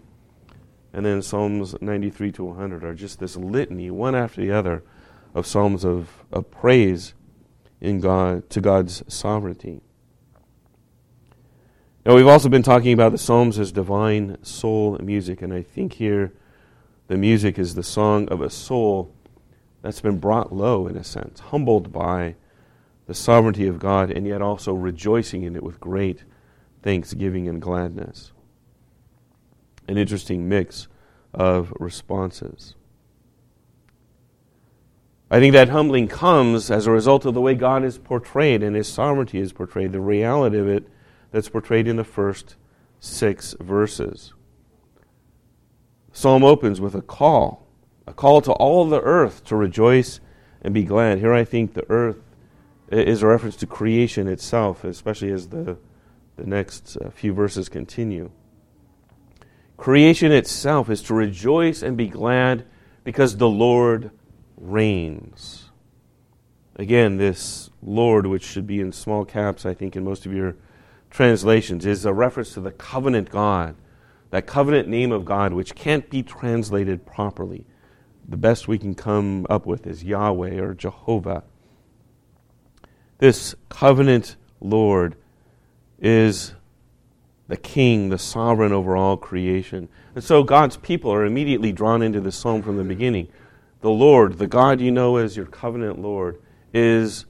And 0.93 1.05
then 1.05 1.21
Psalms 1.21 1.75
93 1.81 2.31
to 2.33 2.43
100 2.45 2.83
are 2.83 2.93
just 2.93 3.19
this 3.19 3.35
litany, 3.35 3.89
one 3.89 4.15
after 4.15 4.41
the 4.41 4.51
other, 4.51 4.83
of 5.33 5.47
psalms 5.47 5.83
of, 5.83 6.23
of 6.31 6.51
praise 6.51 7.13
in 7.79 7.99
God 8.01 8.49
to 8.51 8.61
God's 8.61 9.03
sovereignty. 9.07 9.81
Now 12.05 12.15
we've 12.15 12.27
also 12.27 12.49
been 12.49 12.63
talking 12.63 12.93
about 12.93 13.11
the 13.11 13.17
psalms 13.17 13.57
as 13.57 13.71
divine 13.71 14.37
soul 14.43 14.97
music, 15.01 15.41
and 15.41 15.53
I 15.53 15.61
think 15.61 15.93
here 15.93 16.33
the 17.11 17.17
music 17.17 17.59
is 17.59 17.75
the 17.75 17.83
song 17.83 18.25
of 18.29 18.41
a 18.41 18.49
soul 18.49 19.13
that's 19.81 19.99
been 19.99 20.17
brought 20.17 20.55
low 20.55 20.87
in 20.87 20.95
a 20.95 21.03
sense, 21.03 21.41
humbled 21.41 21.91
by 21.91 22.35
the 23.05 23.13
sovereignty 23.13 23.67
of 23.67 23.79
God, 23.79 24.09
and 24.09 24.25
yet 24.25 24.41
also 24.41 24.73
rejoicing 24.73 25.43
in 25.43 25.57
it 25.57 25.61
with 25.61 25.81
great 25.81 26.23
thanksgiving 26.81 27.49
and 27.49 27.61
gladness 27.61 28.31
an 29.89 29.97
interesting 29.97 30.47
mix 30.47 30.87
of 31.33 31.73
responses. 31.81 32.75
I 35.29 35.41
think 35.41 35.51
that 35.51 35.67
humbling 35.67 36.07
comes 36.07 36.71
as 36.71 36.87
a 36.87 36.91
result 36.91 37.25
of 37.25 37.33
the 37.33 37.41
way 37.41 37.55
God 37.55 37.83
is 37.83 37.97
portrayed 37.97 38.63
and 38.63 38.73
his 38.73 38.87
sovereignty 38.87 39.39
is 39.39 39.51
portrayed, 39.51 39.91
the 39.91 39.99
reality 39.99 40.59
of 40.59 40.69
it 40.69 40.87
that's 41.31 41.49
portrayed 41.49 41.89
in 41.89 41.97
the 41.97 42.05
first 42.05 42.55
six 43.01 43.53
verses. 43.59 44.31
Psalm 46.13 46.43
opens 46.43 46.81
with 46.81 46.95
a 46.95 47.01
call, 47.01 47.65
a 48.05 48.13
call 48.13 48.41
to 48.41 48.51
all 48.53 48.85
the 48.85 49.01
earth 49.01 49.43
to 49.45 49.55
rejoice 49.55 50.19
and 50.61 50.73
be 50.73 50.83
glad. 50.83 51.19
Here 51.19 51.33
I 51.33 51.43
think 51.43 51.73
the 51.73 51.89
earth 51.89 52.21
is 52.89 53.23
a 53.23 53.27
reference 53.27 53.55
to 53.57 53.65
creation 53.65 54.27
itself, 54.27 54.83
especially 54.83 55.31
as 55.31 55.47
the, 55.47 55.77
the 56.35 56.45
next 56.45 56.97
uh, 56.97 57.09
few 57.09 57.33
verses 57.33 57.69
continue. 57.69 58.29
Creation 59.77 60.31
itself 60.31 60.89
is 60.89 61.01
to 61.03 61.13
rejoice 61.13 61.81
and 61.81 61.97
be 61.97 62.07
glad 62.07 62.65
because 63.03 63.37
the 63.37 63.49
Lord 63.49 64.11
reigns. 64.57 65.71
Again, 66.75 67.17
this 67.17 67.69
Lord, 67.81 68.27
which 68.27 68.43
should 68.43 68.67
be 68.67 68.79
in 68.79 68.91
small 68.91 69.25
caps, 69.25 69.65
I 69.65 69.73
think, 69.73 69.95
in 69.95 70.03
most 70.03 70.25
of 70.25 70.33
your 70.33 70.55
translations, 71.09 71.85
is 71.85 72.05
a 72.05 72.13
reference 72.13 72.53
to 72.53 72.61
the 72.61 72.71
covenant 72.71 73.29
God, 73.29 73.75
that 74.31 74.47
covenant 74.47 74.87
name 74.87 75.11
of 75.11 75.23
God, 75.23 75.53
which 75.53 75.75
can't 75.75 76.09
be 76.09 76.23
translated 76.23 77.05
properly. 77.05 77.65
The 78.27 78.37
best 78.37 78.67
we 78.67 78.77
can 78.77 78.95
come 78.95 79.45
up 79.49 79.65
with 79.65 79.85
is 79.85 80.03
Yahweh 80.03 80.59
or 80.59 80.73
Jehovah. 80.73 81.43
This 83.19 83.53
covenant 83.69 84.37
Lord 84.59 85.15
is 85.99 86.53
the 87.47 87.57
king, 87.57 88.09
the 88.09 88.17
sovereign 88.17 88.71
over 88.71 88.95
all 88.95 89.17
creation. 89.17 89.89
And 90.15 90.23
so 90.23 90.43
God's 90.43 90.77
people 90.77 91.11
are 91.11 91.25
immediately 91.25 91.73
drawn 91.73 92.01
into 92.01 92.21
the 92.21 92.31
psalm 92.31 92.61
from 92.61 92.77
the 92.77 92.83
beginning. 92.83 93.27
The 93.81 93.89
Lord, 93.89 94.37
the 94.37 94.47
God 94.47 94.79
you 94.79 94.91
know 94.91 95.17
as 95.17 95.35
your 95.35 95.45
covenant 95.45 95.99
Lord, 95.99 96.41
is 96.73 97.25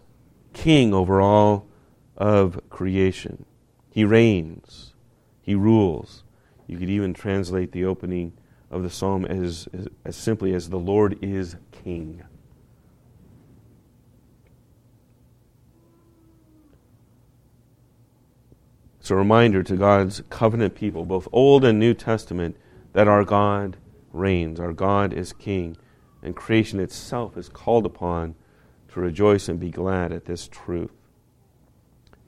king 0.53 0.93
over 0.93 1.19
all 1.19 1.67
of 2.15 2.61
creation. 2.69 3.45
He 3.89 4.05
reigns, 4.05 4.93
he 5.41 5.55
rules. 5.55 6.23
You 6.71 6.77
could 6.77 6.89
even 6.89 7.13
translate 7.13 7.73
the 7.73 7.83
opening 7.83 8.31
of 8.69 8.81
the 8.81 8.89
psalm 8.89 9.25
as, 9.25 9.67
as, 9.73 9.89
as 10.05 10.15
simply 10.15 10.53
as 10.53 10.69
the 10.69 10.79
Lord 10.79 11.21
is 11.21 11.57
king. 11.73 12.23
It's 19.01 19.11
a 19.11 19.15
reminder 19.15 19.61
to 19.63 19.75
God's 19.75 20.23
covenant 20.29 20.73
people, 20.73 21.03
both 21.03 21.27
Old 21.33 21.65
and 21.65 21.77
New 21.77 21.93
Testament, 21.93 22.55
that 22.93 23.05
our 23.05 23.25
God 23.25 23.75
reigns, 24.13 24.57
our 24.57 24.71
God 24.71 25.11
is 25.11 25.33
king, 25.33 25.75
and 26.23 26.37
creation 26.37 26.79
itself 26.79 27.35
is 27.35 27.49
called 27.49 27.85
upon 27.85 28.33
to 28.93 29.01
rejoice 29.01 29.49
and 29.49 29.59
be 29.59 29.71
glad 29.71 30.13
at 30.13 30.23
this 30.23 30.47
truth. 30.47 30.91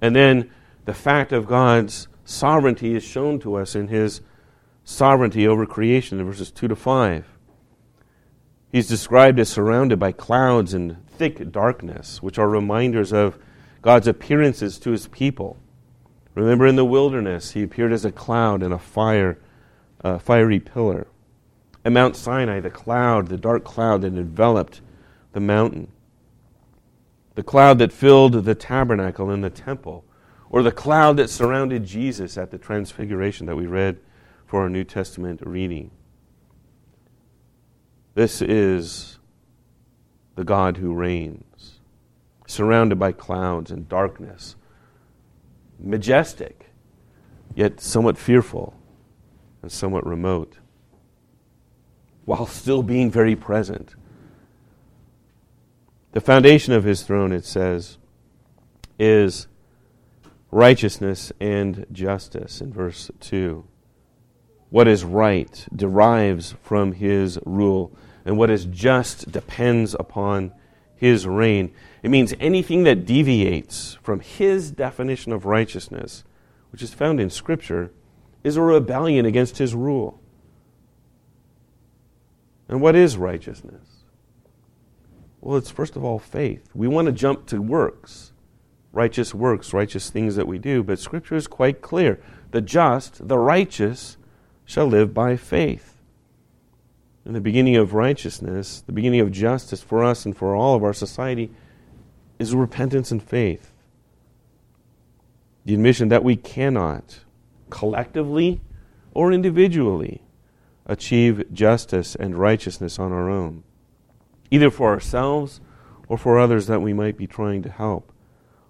And 0.01 0.13
then 0.13 0.51
the 0.83 0.93
fact 0.93 1.31
of 1.31 1.47
God's 1.47 2.09
sovereignty 2.25 2.93
is 2.93 3.05
shown 3.05 3.39
to 3.39 3.55
us 3.55 3.73
in 3.73 3.87
his 3.87 4.19
sovereignty 4.83 5.47
over 5.47 5.65
creation 5.65 6.19
in 6.19 6.25
verses 6.25 6.51
2 6.51 6.67
to 6.67 6.75
5. 6.75 7.25
He's 8.71 8.87
described 8.87 9.39
as 9.39 9.49
surrounded 9.49 9.99
by 9.99 10.11
clouds 10.11 10.73
and 10.73 10.97
thick 11.09 11.51
darkness, 11.51 12.23
which 12.23 12.39
are 12.39 12.49
reminders 12.49 13.13
of 13.13 13.37
God's 13.81 14.07
appearances 14.07 14.79
to 14.79 14.91
his 14.91 15.07
people. 15.07 15.57
Remember 16.35 16.65
in 16.65 16.75
the 16.75 16.85
wilderness, 16.85 17.51
he 17.51 17.61
appeared 17.61 17.93
as 17.93 18.05
a 18.05 18.11
cloud 18.11 18.63
and 18.63 18.73
a 18.73 18.79
fire, 18.79 19.37
a 19.99 20.17
fiery 20.17 20.59
pillar. 20.59 21.07
At 21.85 21.91
Mount 21.91 22.15
Sinai, 22.15 22.61
the 22.61 22.71
cloud, 22.71 23.27
the 23.27 23.37
dark 23.37 23.63
cloud 23.63 24.01
that 24.01 24.15
enveloped 24.15 24.81
the 25.33 25.39
mountain. 25.39 25.91
The 27.35 27.43
cloud 27.43 27.77
that 27.79 27.93
filled 27.93 28.45
the 28.45 28.55
tabernacle 28.55 29.29
and 29.29 29.43
the 29.43 29.49
temple. 29.49 30.05
Or 30.49 30.63
the 30.63 30.71
cloud 30.71 31.17
that 31.17 31.29
surrounded 31.29 31.85
Jesus 31.85 32.37
at 32.37 32.51
the 32.51 32.57
transfiguration 32.57 33.45
that 33.47 33.55
we 33.55 33.67
read 33.67 33.99
for 34.53 34.61
our 34.61 34.69
New 34.69 34.83
Testament 34.83 35.41
reading. 35.43 35.89
This 38.13 38.39
is 38.39 39.17
the 40.35 40.43
God 40.43 40.77
who 40.77 40.93
reigns, 40.93 41.79
surrounded 42.45 42.99
by 42.99 43.13
clouds 43.13 43.71
and 43.71 43.89
darkness 43.89 44.55
majestic, 45.79 46.67
yet 47.55 47.81
somewhat 47.81 48.15
fearful 48.15 48.75
and 49.63 49.71
somewhat 49.71 50.05
remote, 50.05 50.59
while 52.25 52.45
still 52.45 52.83
being 52.83 53.09
very 53.09 53.35
present. 53.35 53.95
The 56.11 56.21
foundation 56.21 56.73
of 56.73 56.83
his 56.83 57.01
throne, 57.01 57.31
it 57.31 57.45
says, 57.45 57.97
is 58.99 59.47
righteousness 60.51 61.31
and 61.39 61.87
justice 61.91 62.61
in 62.61 62.71
verse 62.71 63.09
2. 63.19 63.65
What 64.73 64.87
is 64.87 65.03
right 65.03 65.67
derives 65.75 66.55
from 66.63 66.93
his 66.93 67.37
rule, 67.45 67.95
and 68.25 68.39
what 68.39 68.49
is 68.49 68.65
just 68.65 69.31
depends 69.31 69.95
upon 69.99 70.51
his 70.95 71.27
reign. 71.27 71.71
It 72.01 72.09
means 72.09 72.33
anything 72.39 72.81
that 72.85 73.05
deviates 73.05 73.99
from 74.01 74.19
his 74.19 74.71
definition 74.71 75.31
of 75.31 75.45
righteousness, 75.45 76.23
which 76.71 76.81
is 76.81 76.91
found 76.91 77.19
in 77.19 77.29
Scripture, 77.29 77.91
is 78.43 78.57
a 78.57 78.63
rebellion 78.63 79.27
against 79.27 79.59
his 79.59 79.75
rule. 79.75 80.19
And 82.67 82.81
what 82.81 82.95
is 82.95 83.15
righteousness? 83.15 84.05
Well, 85.39 85.55
it's 85.55 85.69
first 85.69 85.95
of 85.95 86.03
all 86.03 86.17
faith. 86.17 86.67
We 86.73 86.87
want 86.87 87.05
to 87.05 87.11
jump 87.11 87.45
to 87.49 87.61
works, 87.61 88.31
righteous 88.91 89.35
works, 89.35 89.71
righteous 89.71 90.09
things 90.09 90.35
that 90.35 90.47
we 90.47 90.57
do, 90.57 90.81
but 90.81 90.97
Scripture 90.97 91.35
is 91.35 91.45
quite 91.45 91.83
clear. 91.83 92.19
The 92.49 92.61
just, 92.61 93.27
the 93.27 93.37
righteous, 93.37 94.17
shall 94.65 94.87
live 94.87 95.13
by 95.13 95.35
faith. 95.35 95.97
And 97.25 97.35
the 97.35 97.41
beginning 97.41 97.77
of 97.77 97.93
righteousness, 97.93 98.81
the 98.81 98.91
beginning 98.91 99.21
of 99.21 99.31
justice 99.31 99.81
for 99.81 100.03
us 100.03 100.25
and 100.25 100.35
for 100.35 100.55
all 100.55 100.75
of 100.75 100.83
our 100.83 100.93
society, 100.93 101.51
is 102.37 102.53
repentance 102.53 103.11
and 103.11 103.23
faith. 103.23 103.71
The 105.65 105.73
admission 105.73 106.09
that 106.09 106.23
we 106.23 106.35
cannot, 106.35 107.19
collectively 107.69 108.59
or 109.13 109.31
individually, 109.31 110.21
achieve 110.85 111.45
justice 111.53 112.15
and 112.15 112.35
righteousness 112.35 112.99
on 112.99 113.13
our 113.13 113.29
own, 113.29 113.63
either 114.51 114.69
for 114.69 114.89
ourselves 114.89 115.61
or 116.09 116.17
for 116.17 116.37
others 116.37 116.67
that 116.67 116.81
we 116.81 116.91
might 116.91 117.15
be 117.15 117.27
trying 117.27 117.63
to 117.63 117.69
help, 117.69 118.11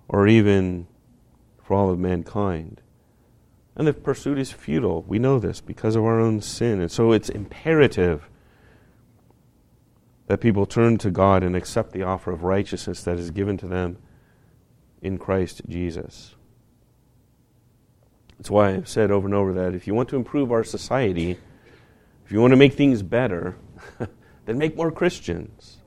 or 0.07 0.27
even 0.27 0.85
for 1.63 1.73
all 1.75 1.89
of 1.89 1.97
mankind. 1.97 2.81
And 3.75 3.87
the 3.87 3.93
pursuit 3.93 4.37
is 4.37 4.51
futile. 4.51 5.03
We 5.07 5.19
know 5.19 5.39
this 5.39 5.61
because 5.61 5.95
of 5.95 6.03
our 6.03 6.19
own 6.19 6.41
sin. 6.41 6.79
And 6.79 6.91
so 6.91 7.11
it's 7.11 7.29
imperative 7.29 8.29
that 10.27 10.41
people 10.41 10.65
turn 10.65 10.97
to 10.99 11.11
God 11.11 11.43
and 11.43 11.55
accept 11.55 11.91
the 11.91 12.03
offer 12.03 12.31
of 12.31 12.43
righteousness 12.43 13.03
that 13.03 13.17
is 13.17 13.31
given 13.31 13.57
to 13.57 13.67
them 13.67 13.97
in 15.01 15.17
Christ 15.17 15.63
Jesus. 15.67 16.35
That's 18.37 18.49
why 18.49 18.73
I've 18.73 18.87
said 18.87 19.11
over 19.11 19.27
and 19.27 19.35
over 19.35 19.53
that 19.53 19.73
if 19.73 19.87
you 19.87 19.93
want 19.93 20.09
to 20.09 20.15
improve 20.15 20.51
our 20.51 20.63
society, 20.63 21.37
if 22.25 22.31
you 22.31 22.41
want 22.41 22.51
to 22.51 22.57
make 22.57 22.73
things 22.73 23.01
better, 23.01 23.55
then 24.45 24.57
make 24.57 24.75
more 24.75 24.91
Christians. 24.91 25.77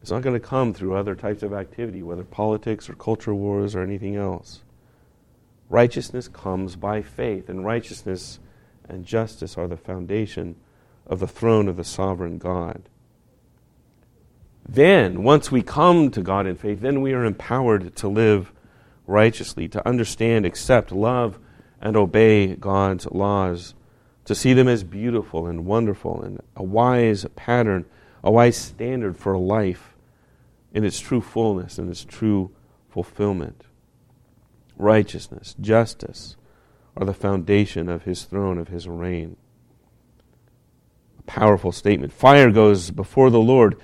It's 0.00 0.10
not 0.10 0.22
going 0.22 0.38
to 0.38 0.46
come 0.46 0.72
through 0.72 0.94
other 0.94 1.14
types 1.14 1.42
of 1.42 1.52
activity, 1.52 2.02
whether 2.02 2.24
politics 2.24 2.88
or 2.88 2.94
culture 2.94 3.34
wars 3.34 3.74
or 3.74 3.82
anything 3.82 4.16
else. 4.16 4.62
Righteousness 5.70 6.26
comes 6.26 6.74
by 6.74 7.00
faith, 7.00 7.48
and 7.48 7.64
righteousness 7.64 8.40
and 8.88 9.06
justice 9.06 9.56
are 9.56 9.68
the 9.68 9.76
foundation 9.76 10.56
of 11.06 11.20
the 11.20 11.28
throne 11.28 11.68
of 11.68 11.76
the 11.76 11.84
sovereign 11.84 12.38
God. 12.38 12.82
Then, 14.68 15.22
once 15.22 15.50
we 15.50 15.62
come 15.62 16.10
to 16.10 16.22
God 16.22 16.46
in 16.46 16.56
faith, 16.56 16.80
then 16.80 17.00
we 17.00 17.12
are 17.12 17.24
empowered 17.24 17.94
to 17.96 18.08
live 18.08 18.52
righteously, 19.06 19.68
to 19.68 19.88
understand, 19.88 20.44
accept, 20.44 20.90
love, 20.90 21.38
and 21.80 21.96
obey 21.96 22.56
God's 22.56 23.06
laws, 23.06 23.74
to 24.24 24.34
see 24.34 24.52
them 24.52 24.68
as 24.68 24.84
beautiful 24.84 25.46
and 25.46 25.66
wonderful 25.66 26.20
and 26.22 26.40
a 26.56 26.62
wise 26.64 27.26
pattern, 27.36 27.86
a 28.22 28.30
wise 28.30 28.56
standard 28.56 29.16
for 29.16 29.38
life 29.38 29.96
in 30.74 30.84
its 30.84 30.98
true 31.00 31.20
fullness 31.20 31.78
and 31.78 31.88
its 31.88 32.04
true 32.04 32.50
fulfillment. 32.88 33.64
Righteousness, 34.80 35.54
justice 35.60 36.36
are 36.96 37.04
the 37.04 37.14
foundation 37.14 37.88
of 37.88 38.04
his 38.04 38.24
throne, 38.24 38.58
of 38.58 38.68
his 38.68 38.88
reign. 38.88 39.36
A 41.18 41.22
powerful 41.22 41.72
statement. 41.72 42.12
Fire 42.12 42.50
goes 42.50 42.90
before 42.90 43.30
the 43.30 43.40
Lord 43.40 43.80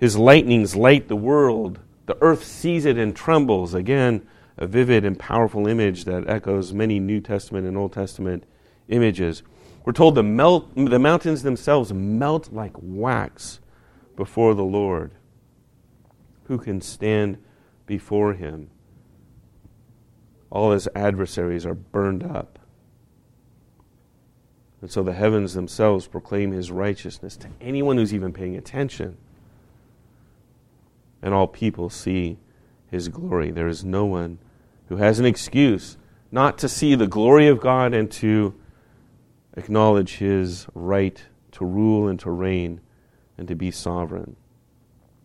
his 0.00 0.16
lightnings 0.16 0.74
light 0.74 1.08
the 1.08 1.16
world. 1.16 1.78
The 2.06 2.16
earth 2.22 2.44
sees 2.44 2.86
it 2.86 2.96
and 2.96 3.14
trembles. 3.14 3.74
Again, 3.74 4.26
a 4.56 4.66
vivid 4.66 5.04
and 5.04 5.18
powerful 5.18 5.66
image 5.68 6.06
that 6.06 6.28
echoes 6.28 6.72
many 6.72 6.98
New 6.98 7.20
Testament 7.20 7.66
and 7.66 7.76
Old 7.76 7.92
Testament 7.92 8.44
images. 8.88 9.42
We're 9.84 9.92
told 9.92 10.14
the, 10.14 10.22
melt, 10.22 10.74
the 10.74 10.98
mountains 10.98 11.42
themselves 11.42 11.92
melt 11.92 12.50
like 12.50 12.72
wax 12.76 13.60
before 14.16 14.54
the 14.54 14.64
Lord. 14.64 15.12
Who 16.44 16.56
can 16.58 16.80
stand 16.80 17.36
before 17.86 18.32
him? 18.34 18.70
All 20.50 20.72
his 20.72 20.88
adversaries 20.94 21.64
are 21.64 21.74
burned 21.74 22.24
up. 22.24 22.58
And 24.80 24.90
so 24.90 25.02
the 25.02 25.12
heavens 25.12 25.54
themselves 25.54 26.06
proclaim 26.06 26.52
his 26.52 26.70
righteousness 26.70 27.36
to 27.38 27.48
anyone 27.60 27.96
who's 27.96 28.14
even 28.14 28.32
paying 28.32 28.56
attention 28.56 29.16
and 31.22 31.34
all 31.34 31.46
people 31.46 31.90
see 31.90 32.38
his 32.90 33.08
glory. 33.08 33.50
There 33.50 33.68
is 33.68 33.84
no 33.84 34.04
one 34.04 34.38
who 34.88 34.96
has 34.96 35.18
an 35.18 35.26
excuse 35.26 35.96
not 36.32 36.58
to 36.58 36.68
see 36.68 36.94
the 36.94 37.06
glory 37.06 37.48
of 37.48 37.60
God 37.60 37.92
and 37.92 38.10
to 38.12 38.54
acknowledge 39.54 40.16
his 40.16 40.66
right 40.74 41.20
to 41.52 41.64
rule 41.64 42.08
and 42.08 42.18
to 42.20 42.30
reign 42.30 42.80
and 43.36 43.48
to 43.48 43.54
be 43.54 43.70
sovereign. 43.70 44.36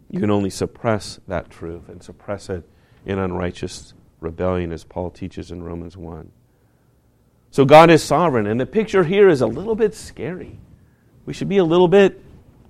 You 0.10 0.20
can 0.20 0.32
only 0.32 0.50
suppress 0.50 1.20
that 1.28 1.50
truth 1.50 1.90
and 1.90 2.02
suppress 2.02 2.50
it 2.50 2.68
in 3.06 3.20
unrighteous 3.20 3.94
rebellion, 4.20 4.72
as 4.72 4.84
Paul 4.84 5.10
teaches 5.10 5.52
in 5.52 5.64
Romans 5.64 5.98
1. 5.98 6.32
So 7.52 7.66
God 7.66 7.90
is 7.90 8.04
sovereign, 8.04 8.48
and 8.48 8.60
the 8.60 8.66
picture 8.66 9.04
here 9.04 9.30
is 9.30 9.42
a 9.42 9.48
little 9.48 9.76
bit 9.76 9.96
scary. 9.96 10.60
We 11.26 11.34
should 11.34 11.50
be 11.50 11.58
a 11.58 11.64
little 11.64 11.88
bit 11.88 12.22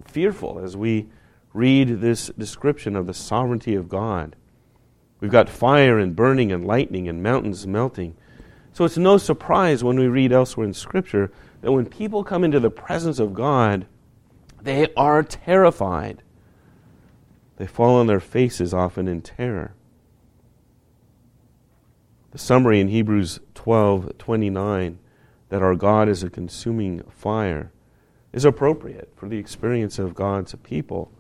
fearful 0.06 0.60
as 0.60 0.78
we 0.78 1.08
read 1.54 2.02
this 2.02 2.28
description 2.38 2.96
of 2.96 3.08
the 3.08 3.14
sovereignty 3.14 3.76
of 3.76 3.90
God. 3.90 4.36
We've 5.20 5.32
got 5.32 5.50
fire 5.50 5.98
and 5.98 6.16
burning 6.16 6.52
and 6.52 6.66
lightning 6.68 7.08
and 7.08 7.24
mountains 7.24 7.66
melting. 7.66 8.16
So 8.74 8.84
it's 8.84 8.98
no 8.98 9.18
surprise 9.18 9.84
when 9.84 9.98
we 9.98 10.08
read 10.08 10.32
elsewhere 10.32 10.68
in 10.68 10.74
Scripture 10.74 11.32
that 11.62 11.72
when 11.72 11.86
people 11.86 12.24
come 12.24 12.44
into 12.44 12.60
the 12.60 12.70
presence 12.70 13.20
of 13.20 13.34
God, 13.34 13.88
they 14.62 14.94
are 14.96 15.24
terrified. 15.24 16.22
They 17.58 17.68
fall 17.68 17.96
on 17.96 18.08
their 18.08 18.20
faces 18.20 18.74
often 18.74 19.08
in 19.08 19.22
terror. 19.22 19.74
The 22.36 22.40
summary 22.40 22.82
in 22.82 22.90
Hebrews 22.90 23.40
12:29 23.54 24.98
that 25.48 25.62
our 25.62 25.74
God 25.74 26.10
is 26.10 26.22
a 26.22 26.30
consuming 26.30 27.02
fire 27.08 27.72
is 28.34 28.44
appropriate 28.44 29.14
for 29.16 29.30
the 29.30 29.38
experience 29.38 29.98
of 30.00 30.16
God's 30.16 30.54
people 30.56 31.14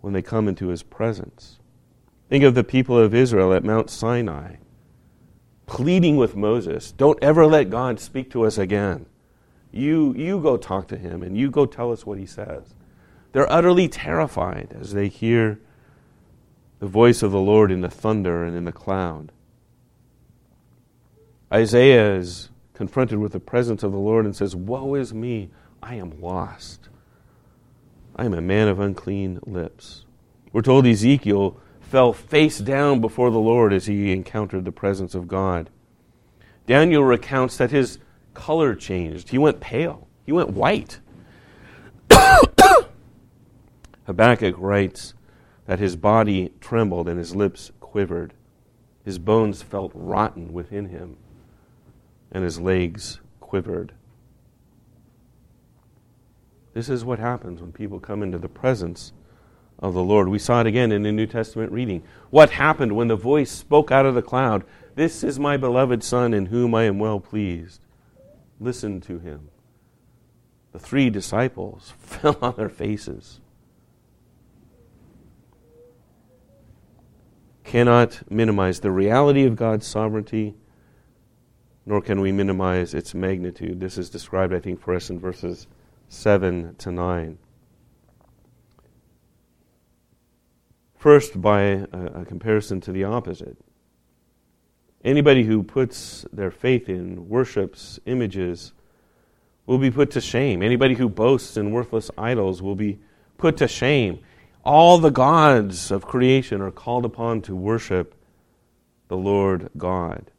when 0.00 0.12
they 0.12 0.22
come 0.22 0.48
into 0.48 0.70
his 0.70 0.82
presence. 0.82 1.60
Think 2.28 2.42
of 2.42 2.56
the 2.56 2.64
people 2.64 2.98
of 2.98 3.14
Israel 3.14 3.54
at 3.54 3.62
Mount 3.62 3.90
Sinai 3.90 4.56
pleading 5.66 6.16
with 6.16 6.34
Moses, 6.34 6.90
don't 6.90 7.22
ever 7.22 7.46
let 7.46 7.70
God 7.70 8.00
speak 8.00 8.28
to 8.32 8.44
us 8.44 8.58
again. 8.58 9.06
You, 9.70 10.14
you 10.16 10.40
go 10.40 10.56
talk 10.56 10.88
to 10.88 10.96
him 10.96 11.22
and 11.22 11.38
you 11.38 11.48
go 11.48 11.64
tell 11.64 11.92
us 11.92 12.04
what 12.04 12.18
he 12.18 12.26
says. 12.26 12.74
They're 13.30 13.52
utterly 13.52 13.86
terrified 13.86 14.74
as 14.76 14.94
they 14.94 15.06
hear 15.06 15.60
the 16.80 16.88
voice 16.88 17.22
of 17.22 17.30
the 17.30 17.38
Lord 17.38 17.70
in 17.70 17.82
the 17.82 17.88
thunder 17.88 18.42
and 18.42 18.56
in 18.56 18.64
the 18.64 18.72
cloud. 18.72 19.30
Isaiah 21.54 22.16
is 22.16 22.50
confronted 22.72 23.18
with 23.18 23.30
the 23.30 23.38
presence 23.38 23.84
of 23.84 23.92
the 23.92 23.98
Lord 23.98 24.24
and 24.24 24.34
says, 24.34 24.56
Woe 24.56 24.96
is 24.96 25.14
me, 25.14 25.50
I 25.80 25.94
am 25.94 26.20
lost. 26.20 26.88
I 28.16 28.24
am 28.24 28.34
a 28.34 28.40
man 28.40 28.66
of 28.66 28.80
unclean 28.80 29.38
lips. 29.46 30.04
We're 30.52 30.62
told 30.62 30.84
Ezekiel 30.84 31.60
fell 31.80 32.12
face 32.12 32.58
down 32.58 33.00
before 33.00 33.30
the 33.30 33.38
Lord 33.38 33.72
as 33.72 33.86
he 33.86 34.10
encountered 34.10 34.64
the 34.64 34.72
presence 34.72 35.14
of 35.14 35.28
God. 35.28 35.70
Daniel 36.66 37.04
recounts 37.04 37.56
that 37.58 37.70
his 37.70 38.00
color 38.32 38.74
changed. 38.74 39.28
He 39.28 39.38
went 39.38 39.60
pale, 39.60 40.08
he 40.26 40.32
went 40.32 40.50
white. 40.50 40.98
Habakkuk 44.06 44.56
writes 44.58 45.14
that 45.66 45.78
his 45.78 45.94
body 45.94 46.52
trembled 46.60 47.08
and 47.08 47.16
his 47.16 47.36
lips 47.36 47.70
quivered. 47.78 48.34
His 49.04 49.20
bones 49.20 49.62
felt 49.62 49.92
rotten 49.94 50.52
within 50.52 50.86
him, 50.86 51.16
and 52.34 52.44
his 52.44 52.60
legs 52.60 53.20
quivered. 53.40 53.92
This 56.74 56.88
is 56.88 57.04
what 57.04 57.20
happens 57.20 57.60
when 57.60 57.70
people 57.72 58.00
come 58.00 58.22
into 58.22 58.38
the 58.38 58.48
presence 58.48 59.12
of 59.78 59.94
the 59.94 60.02
Lord. 60.02 60.28
We 60.28 60.40
saw 60.40 60.60
it 60.60 60.66
again 60.66 60.90
in 60.90 61.04
the 61.04 61.12
New 61.12 61.26
Testament 61.26 61.70
reading. 61.70 62.02
What 62.30 62.50
happened 62.50 62.96
when 62.96 63.06
the 63.06 63.16
voice 63.16 63.50
spoke 63.50 63.92
out 63.92 64.04
of 64.04 64.16
the 64.16 64.22
cloud? 64.22 64.64
This 64.96 65.22
is 65.22 65.38
my 65.38 65.56
beloved 65.56 66.02
Son 66.02 66.34
in 66.34 66.46
whom 66.46 66.74
I 66.74 66.84
am 66.84 66.98
well 66.98 67.20
pleased. 67.20 67.80
Listen 68.58 69.00
to 69.02 69.20
him. 69.20 69.50
The 70.72 70.80
three 70.80 71.10
disciples 71.10 71.92
fell 71.98 72.36
on 72.42 72.54
their 72.56 72.68
faces. 72.68 73.40
Cannot 77.62 78.28
minimize 78.30 78.80
the 78.80 78.90
reality 78.90 79.44
of 79.44 79.56
God's 79.56 79.86
sovereignty, 79.86 80.54
nor 81.86 82.00
can 82.00 82.20
we 82.20 82.32
minimize 82.32 82.94
its 82.94 83.14
magnitude. 83.14 83.80
This 83.80 83.98
is 83.98 84.10
described, 84.10 84.54
I 84.54 84.60
think, 84.60 84.80
for 84.80 84.94
us 84.94 85.10
in 85.10 85.18
verses 85.18 85.66
7 86.08 86.74
to 86.76 86.90
9. 86.90 87.38
First, 90.96 91.40
by 91.40 91.60
a, 91.60 91.86
a, 91.92 92.24
comparison 92.24 92.80
to 92.82 92.92
the 92.92 93.04
opposite. 93.04 93.58
Anybody 95.04 95.44
who 95.44 95.62
puts 95.62 96.24
their 96.32 96.50
faith 96.50 96.88
in, 96.88 97.28
worships 97.28 98.00
images, 98.06 98.72
will 99.66 99.76
be 99.76 99.90
put 99.90 100.10
to 100.12 100.20
shame. 100.22 100.62
Anybody 100.62 100.94
who 100.94 101.10
boasts 101.10 101.58
in 101.58 101.72
worthless 101.72 102.10
idols 102.16 102.62
will 102.62 102.74
be 102.74 102.98
put 103.36 103.58
to 103.58 103.68
shame. 103.68 104.20
All 104.64 104.96
the 104.96 105.10
gods 105.10 105.90
of 105.90 106.06
creation 106.06 106.62
are 106.62 106.70
called 106.70 107.04
upon 107.04 107.42
to 107.42 107.54
worship 107.54 108.14
the 109.08 109.16
Lord 109.16 109.68
God. 109.76 110.30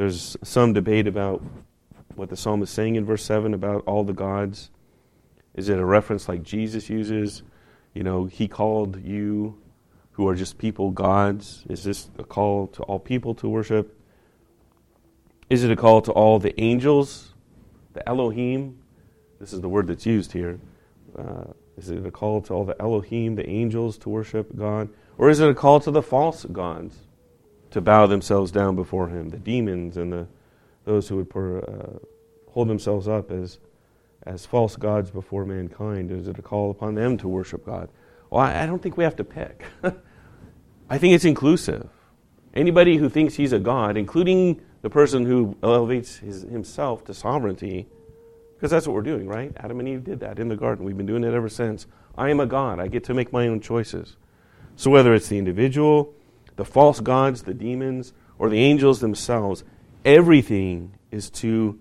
There's 0.00 0.34
some 0.42 0.72
debate 0.72 1.06
about 1.06 1.42
what 2.14 2.30
the 2.30 2.36
psalm 2.38 2.62
is 2.62 2.70
saying 2.70 2.96
in 2.96 3.04
verse 3.04 3.22
7 3.22 3.52
about 3.52 3.84
all 3.84 4.02
the 4.02 4.14
gods. 4.14 4.70
Is 5.52 5.68
it 5.68 5.78
a 5.78 5.84
reference 5.84 6.26
like 6.26 6.42
Jesus 6.42 6.88
uses? 6.88 7.42
You 7.92 8.02
know, 8.02 8.24
he 8.24 8.48
called 8.48 9.04
you 9.04 9.60
who 10.12 10.26
are 10.26 10.34
just 10.34 10.56
people 10.56 10.90
gods. 10.90 11.66
Is 11.68 11.84
this 11.84 12.08
a 12.18 12.24
call 12.24 12.68
to 12.68 12.82
all 12.84 12.98
people 12.98 13.34
to 13.34 13.48
worship? 13.50 13.94
Is 15.50 15.64
it 15.64 15.70
a 15.70 15.76
call 15.76 16.00
to 16.00 16.12
all 16.12 16.38
the 16.38 16.58
angels, 16.58 17.34
the 17.92 18.08
Elohim? 18.08 18.78
This 19.38 19.52
is 19.52 19.60
the 19.60 19.68
word 19.68 19.86
that's 19.86 20.06
used 20.06 20.32
here. 20.32 20.58
Uh, 21.14 21.52
is 21.76 21.90
it 21.90 22.06
a 22.06 22.10
call 22.10 22.40
to 22.40 22.54
all 22.54 22.64
the 22.64 22.80
Elohim, 22.80 23.34
the 23.34 23.46
angels, 23.46 23.98
to 23.98 24.08
worship 24.08 24.56
God? 24.56 24.88
Or 25.18 25.28
is 25.28 25.40
it 25.40 25.50
a 25.50 25.54
call 25.54 25.78
to 25.80 25.90
the 25.90 26.00
false 26.00 26.46
gods 26.46 26.96
to 27.70 27.80
bow 27.80 28.06
themselves 28.06 28.50
down 28.50 28.76
before 28.76 29.08
Him, 29.08 29.28
the 29.30 29.38
demons 29.38 29.96
and 29.96 30.12
the, 30.12 30.26
those 30.84 31.08
who 31.08 31.16
would 31.16 31.64
uh, 31.68 31.98
hold 32.50 32.68
themselves 32.68 33.08
up 33.08 33.30
as, 33.30 33.58
as 34.24 34.46
false 34.46 34.76
gods 34.76 35.10
before 35.10 35.44
mankind? 35.44 36.10
Is 36.10 36.28
it 36.28 36.38
a 36.38 36.42
call 36.42 36.70
upon 36.70 36.94
them 36.94 37.16
to 37.18 37.28
worship 37.28 37.64
God? 37.64 37.88
Well, 38.30 38.42
I, 38.42 38.62
I 38.62 38.66
don't 38.66 38.82
think 38.82 38.96
we 38.96 39.04
have 39.04 39.16
to 39.16 39.24
pick. 39.24 39.64
I 40.90 40.98
think 40.98 41.14
it's 41.14 41.24
inclusive. 41.24 41.88
Anybody 42.52 42.96
who 42.96 43.08
thinks 43.08 43.34
he's 43.34 43.52
a 43.52 43.60
god, 43.60 43.96
including 43.96 44.60
the 44.82 44.90
person 44.90 45.24
who 45.24 45.56
elevates 45.62 46.16
his, 46.16 46.42
himself 46.42 47.04
to 47.04 47.14
sovereignty, 47.14 47.86
because 48.56 48.70
that's 48.70 48.86
what 48.86 48.94
we're 48.94 49.02
doing, 49.02 49.26
right? 49.26 49.52
Adam 49.56 49.78
and 49.78 49.88
Eve 49.88 50.04
did 50.04 50.20
that 50.20 50.38
in 50.38 50.48
the 50.48 50.56
garden. 50.56 50.84
We've 50.84 50.96
been 50.96 51.06
doing 51.06 51.24
it 51.24 51.32
ever 51.32 51.48
since. 51.48 51.86
I 52.18 52.28
am 52.30 52.40
a 52.40 52.46
God. 52.46 52.80
I 52.80 52.88
get 52.88 53.04
to 53.04 53.14
make 53.14 53.32
my 53.32 53.46
own 53.46 53.60
choices. 53.60 54.16
So 54.76 54.90
whether 54.90 55.14
it's 55.14 55.28
the 55.28 55.38
individual, 55.38 56.12
the 56.60 56.64
false 56.66 57.00
gods, 57.00 57.44
the 57.44 57.54
demons, 57.54 58.12
or 58.38 58.50
the 58.50 58.62
angels 58.62 59.00
themselves, 59.00 59.64
everything 60.04 60.92
is 61.10 61.30
to 61.30 61.80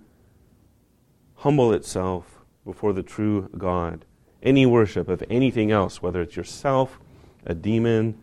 humble 1.36 1.74
itself 1.74 2.40
before 2.64 2.94
the 2.94 3.04
true 3.04 3.50
God. 3.58 4.06
Any 4.42 4.66
worship 4.66 5.10
of 5.10 5.22
anything 5.30 5.70
else, 5.70 6.02
whether 6.02 6.22
it's 6.22 6.38
yourself, 6.38 6.98
a 7.46 7.54
demon, 7.54 8.18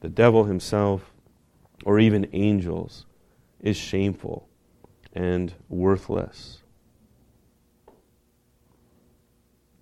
the 0.00 0.10
devil 0.10 0.44
himself, 0.44 1.14
or 1.86 1.98
even 1.98 2.28
angels, 2.34 3.06
is 3.58 3.78
shameful 3.78 4.46
and 5.14 5.54
worthless. 5.70 6.60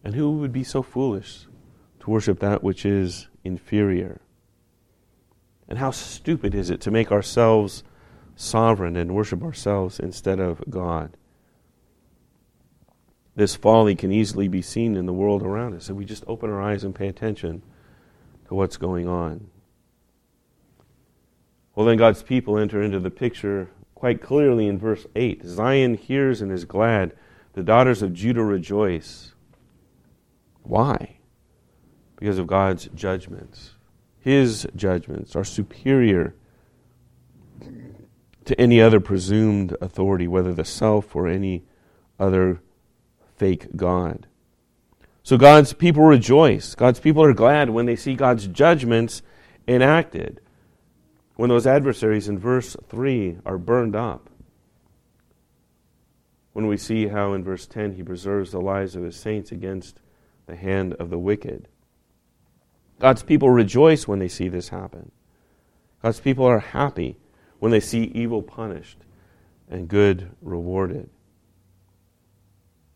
And 0.04 0.14
who 0.14 0.38
would 0.38 0.52
be 0.52 0.62
so 0.62 0.82
foolish 0.82 1.48
to 1.98 2.10
worship 2.10 2.38
that 2.38 2.62
which 2.62 2.86
is 2.86 3.26
inferior? 3.42 4.20
And 5.70 5.78
how 5.78 5.92
stupid 5.92 6.54
is 6.54 6.68
it 6.68 6.80
to 6.82 6.90
make 6.90 7.12
ourselves 7.12 7.84
sovereign 8.34 8.96
and 8.96 9.14
worship 9.14 9.42
ourselves 9.42 10.00
instead 10.00 10.40
of 10.40 10.62
God? 10.68 11.16
This 13.36 13.54
folly 13.54 13.94
can 13.94 14.10
easily 14.10 14.48
be 14.48 14.60
seen 14.60 14.96
in 14.96 15.06
the 15.06 15.12
world 15.12 15.42
around 15.42 15.74
us 15.74 15.88
if 15.88 15.94
we 15.94 16.04
just 16.04 16.24
open 16.26 16.50
our 16.50 16.60
eyes 16.60 16.82
and 16.82 16.94
pay 16.94 17.06
attention 17.06 17.62
to 18.48 18.54
what's 18.54 18.76
going 18.76 19.06
on. 19.06 19.48
Well, 21.74 21.86
then 21.86 21.96
God's 21.96 22.24
people 22.24 22.58
enter 22.58 22.82
into 22.82 22.98
the 22.98 23.10
picture 23.10 23.70
quite 23.94 24.20
clearly 24.20 24.66
in 24.66 24.76
verse 24.76 25.06
8 25.14 25.42
Zion 25.44 25.94
hears 25.94 26.42
and 26.42 26.50
is 26.50 26.64
glad, 26.64 27.14
the 27.52 27.62
daughters 27.62 28.02
of 28.02 28.12
Judah 28.12 28.42
rejoice. 28.42 29.34
Why? 30.62 31.18
Because 32.16 32.38
of 32.38 32.48
God's 32.48 32.88
judgments. 32.94 33.74
His 34.20 34.66
judgments 34.76 35.34
are 35.34 35.44
superior 35.44 36.34
to 38.44 38.60
any 38.60 38.80
other 38.80 39.00
presumed 39.00 39.76
authority, 39.80 40.28
whether 40.28 40.52
the 40.52 40.64
self 40.64 41.16
or 41.16 41.26
any 41.26 41.64
other 42.18 42.60
fake 43.36 43.76
God. 43.76 44.26
So 45.22 45.38
God's 45.38 45.72
people 45.72 46.04
rejoice. 46.04 46.74
God's 46.74 47.00
people 47.00 47.22
are 47.22 47.32
glad 47.32 47.70
when 47.70 47.86
they 47.86 47.96
see 47.96 48.14
God's 48.14 48.46
judgments 48.46 49.22
enacted. 49.66 50.40
When 51.36 51.48
those 51.48 51.66
adversaries 51.66 52.28
in 52.28 52.38
verse 52.38 52.76
3 52.88 53.38
are 53.46 53.56
burned 53.56 53.96
up. 53.96 54.28
When 56.52 56.66
we 56.66 56.76
see 56.76 57.08
how 57.08 57.32
in 57.32 57.44
verse 57.44 57.66
10 57.66 57.92
he 57.92 58.02
preserves 58.02 58.50
the 58.50 58.60
lives 58.60 58.96
of 58.96 59.02
his 59.02 59.16
saints 59.16 59.52
against 59.52 60.00
the 60.46 60.56
hand 60.56 60.94
of 60.94 61.08
the 61.08 61.18
wicked. 61.18 61.68
God's 63.00 63.22
people 63.22 63.50
rejoice 63.50 64.06
when 64.06 64.18
they 64.18 64.28
see 64.28 64.48
this 64.48 64.68
happen. 64.68 65.10
God's 66.02 66.20
people 66.20 66.44
are 66.44 66.60
happy 66.60 67.16
when 67.58 67.72
they 67.72 67.80
see 67.80 68.04
evil 68.14 68.42
punished 68.42 68.98
and 69.70 69.88
good 69.88 70.30
rewarded. 70.42 71.08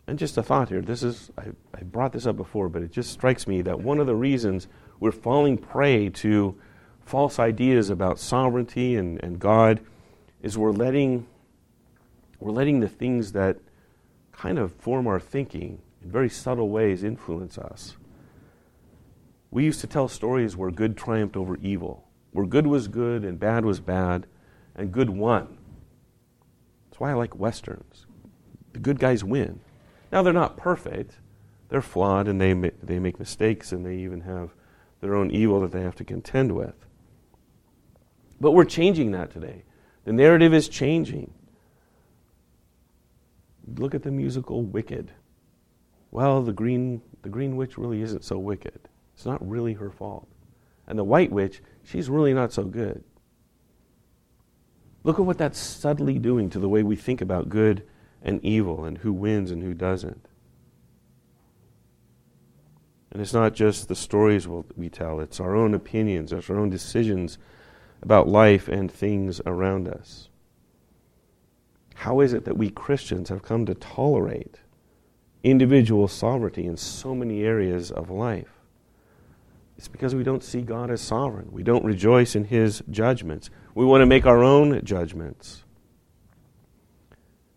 And 0.06 0.18
just 0.18 0.36
a 0.36 0.42
thought 0.42 0.68
here. 0.68 0.82
This 0.82 1.02
is 1.02 1.30
I, 1.38 1.46
I 1.74 1.82
brought 1.82 2.12
this 2.12 2.26
up 2.26 2.36
before, 2.36 2.68
but 2.68 2.82
it 2.82 2.92
just 2.92 3.10
strikes 3.10 3.46
me 3.46 3.62
that 3.62 3.80
one 3.80 3.98
of 3.98 4.06
the 4.06 4.14
reasons 4.14 4.68
we're 5.00 5.10
falling 5.10 5.56
prey 5.56 6.10
to 6.10 6.54
false 7.00 7.38
ideas 7.38 7.88
about 7.88 8.18
sovereignty 8.18 8.96
and, 8.96 9.22
and 9.22 9.38
God 9.38 9.80
is 10.42 10.58
we're 10.58 10.70
letting 10.70 11.26
we're 12.40 12.52
letting 12.52 12.80
the 12.80 12.88
things 12.88 13.32
that 13.32 13.56
kind 14.32 14.58
of 14.58 14.72
form 14.74 15.06
our 15.06 15.20
thinking 15.20 15.80
in 16.02 16.10
very 16.10 16.28
subtle 16.28 16.68
ways 16.68 17.02
influence 17.02 17.56
us. 17.56 17.96
We 19.54 19.64
used 19.64 19.82
to 19.82 19.86
tell 19.86 20.08
stories 20.08 20.56
where 20.56 20.72
good 20.72 20.96
triumphed 20.96 21.36
over 21.36 21.56
evil, 21.58 22.08
where 22.32 22.44
good 22.44 22.66
was 22.66 22.88
good 22.88 23.24
and 23.24 23.38
bad 23.38 23.64
was 23.64 23.78
bad, 23.78 24.26
and 24.74 24.90
good 24.90 25.08
won. 25.08 25.58
That's 26.90 26.98
why 26.98 27.12
I 27.12 27.14
like 27.14 27.38
westerns. 27.38 28.06
The 28.72 28.80
good 28.80 28.98
guys 28.98 29.22
win. 29.22 29.60
Now 30.10 30.22
they're 30.22 30.32
not 30.32 30.56
perfect. 30.56 31.18
They're 31.68 31.80
flawed 31.82 32.26
and 32.26 32.40
they 32.40 32.52
they 32.82 32.98
make 32.98 33.20
mistakes 33.20 33.70
and 33.70 33.86
they 33.86 33.94
even 33.98 34.22
have 34.22 34.50
their 35.00 35.14
own 35.14 35.30
evil 35.30 35.60
that 35.60 35.70
they 35.70 35.82
have 35.82 35.94
to 35.96 36.04
contend 36.04 36.50
with. 36.50 36.74
But 38.40 38.50
we're 38.50 38.64
changing 38.64 39.12
that 39.12 39.30
today. 39.30 39.62
The 40.02 40.12
narrative 40.12 40.52
is 40.52 40.68
changing. 40.68 41.32
Look 43.76 43.94
at 43.94 44.02
the 44.02 44.10
musical 44.10 44.62
Wicked. 44.62 45.12
Well, 46.10 46.42
the 46.42 46.52
green, 46.52 47.02
the 47.22 47.28
green 47.28 47.54
witch 47.54 47.78
really 47.78 48.02
isn't 48.02 48.24
so 48.24 48.36
wicked. 48.36 48.88
It's 49.14 49.26
not 49.26 49.46
really 49.48 49.74
her 49.74 49.90
fault. 49.90 50.28
And 50.86 50.98
the 50.98 51.04
white 51.04 51.32
witch, 51.32 51.62
she's 51.82 52.10
really 52.10 52.34
not 52.34 52.52
so 52.52 52.64
good. 52.64 53.02
Look 55.02 55.18
at 55.18 55.24
what 55.24 55.38
that's 55.38 55.58
subtly 55.58 56.18
doing 56.18 56.50
to 56.50 56.58
the 56.58 56.68
way 56.68 56.82
we 56.82 56.96
think 56.96 57.20
about 57.20 57.48
good 57.48 57.86
and 58.22 58.42
evil 58.44 58.84
and 58.84 58.98
who 58.98 59.12
wins 59.12 59.50
and 59.50 59.62
who 59.62 59.74
doesn't. 59.74 60.28
And 63.10 63.22
it's 63.22 63.34
not 63.34 63.54
just 63.54 63.86
the 63.86 63.94
stories 63.94 64.48
we 64.48 64.88
tell, 64.88 65.20
it's 65.20 65.38
our 65.38 65.54
own 65.54 65.72
opinions, 65.72 66.32
it's 66.32 66.50
our 66.50 66.58
own 66.58 66.68
decisions 66.68 67.38
about 68.02 68.26
life 68.26 68.66
and 68.66 68.90
things 68.90 69.40
around 69.46 69.86
us. 69.86 70.28
How 71.94 72.20
is 72.20 72.32
it 72.32 72.44
that 72.44 72.58
we 72.58 72.70
Christians 72.70 73.28
have 73.28 73.42
come 73.42 73.66
to 73.66 73.74
tolerate 73.74 74.60
individual 75.44 76.08
sovereignty 76.08 76.66
in 76.66 76.76
so 76.76 77.14
many 77.14 77.44
areas 77.44 77.92
of 77.92 78.10
life? 78.10 78.53
It's 79.76 79.88
because 79.88 80.14
we 80.14 80.22
don't 80.22 80.44
see 80.44 80.62
God 80.62 80.90
as 80.90 81.00
sovereign. 81.00 81.48
We 81.50 81.62
don't 81.62 81.84
rejoice 81.84 82.36
in 82.36 82.44
His 82.44 82.82
judgments. 82.90 83.50
We 83.74 83.84
want 83.84 84.02
to 84.02 84.06
make 84.06 84.26
our 84.26 84.42
own 84.42 84.84
judgments. 84.84 85.64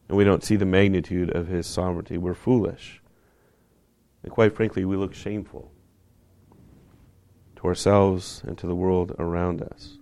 And 0.09 0.17
we 0.17 0.23
don't 0.23 0.43
see 0.43 0.55
the 0.55 0.65
magnitude 0.65 1.29
of 1.35 1.47
His 1.47 1.67
sovereignty. 1.67 2.17
We're 2.17 2.33
foolish. 2.33 3.01
And 4.23 4.31
quite 4.31 4.55
frankly, 4.55 4.83
we 4.83 4.97
look 4.97 5.13
shameful 5.13 5.71
to 7.57 7.67
ourselves 7.67 8.41
and 8.45 8.57
to 8.57 8.67
the 8.67 8.75
world 8.75 9.15
around 9.19 9.61
us. 9.61 9.97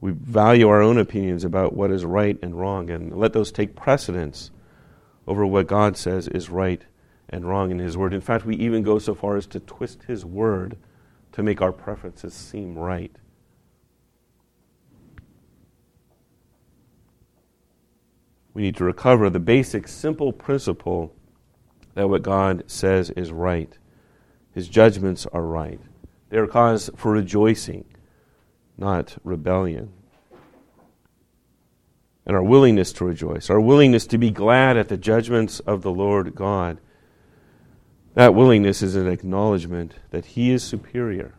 We 0.00 0.12
value 0.12 0.68
our 0.68 0.82
own 0.82 0.98
opinions 0.98 1.44
about 1.44 1.72
what 1.72 1.90
is 1.90 2.04
right 2.04 2.38
and 2.42 2.58
wrong 2.58 2.90
and 2.90 3.16
let 3.16 3.32
those 3.32 3.50
take 3.50 3.74
precedence 3.74 4.50
over 5.26 5.46
what 5.46 5.66
God 5.66 5.96
says 5.96 6.28
is 6.28 6.50
right 6.50 6.82
and 7.28 7.48
wrong 7.48 7.70
in 7.70 7.78
His 7.78 7.96
Word. 7.96 8.14
In 8.14 8.20
fact, 8.20 8.44
we 8.44 8.56
even 8.56 8.82
go 8.82 8.98
so 8.98 9.14
far 9.14 9.36
as 9.36 9.46
to 9.48 9.60
twist 9.60 10.04
His 10.04 10.24
Word 10.24 10.76
to 11.32 11.42
make 11.42 11.60
our 11.60 11.72
preferences 11.72 12.34
seem 12.34 12.78
right. 12.78 13.14
We 18.54 18.62
need 18.62 18.76
to 18.76 18.84
recover 18.84 19.28
the 19.28 19.38
basic, 19.38 19.86
simple 19.86 20.32
principle 20.32 21.14
that 21.94 22.08
what 22.08 22.22
God 22.22 22.64
says 22.66 23.10
is 23.10 23.30
right. 23.32 23.76
His 24.52 24.68
judgments 24.68 25.26
are 25.26 25.42
right. 25.42 25.80
They 26.30 26.38
are 26.38 26.46
cause 26.46 26.88
for 26.96 27.12
rejoicing 27.12 27.84
not 28.78 29.16
rebellion. 29.24 29.92
And 32.26 32.34
our 32.34 32.42
willingness 32.42 32.92
to 32.94 33.04
rejoice, 33.04 33.50
our 33.50 33.60
willingness 33.60 34.06
to 34.08 34.18
be 34.18 34.30
glad 34.30 34.76
at 34.76 34.88
the 34.88 34.96
judgments 34.96 35.60
of 35.60 35.82
the 35.82 35.92
Lord 35.92 36.34
God. 36.34 36.78
That 38.16 38.34
willingness 38.34 38.80
is 38.80 38.96
an 38.96 39.06
acknowledgement 39.06 39.96
that 40.08 40.24
He 40.24 40.50
is 40.50 40.64
superior 40.64 41.34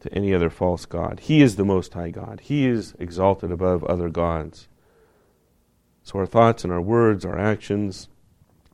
to 0.00 0.12
any 0.12 0.34
other 0.34 0.50
false 0.50 0.84
God. 0.84 1.20
He 1.20 1.40
is 1.40 1.56
the 1.56 1.64
Most 1.64 1.94
High 1.94 2.10
God. 2.10 2.40
He 2.40 2.66
is 2.66 2.94
exalted 2.98 3.50
above 3.50 3.82
other 3.84 4.10
gods. 4.10 4.68
So 6.02 6.18
our 6.18 6.26
thoughts 6.26 6.64
and 6.64 6.72
our 6.72 6.82
words, 6.82 7.24
our 7.24 7.38
actions, 7.38 8.08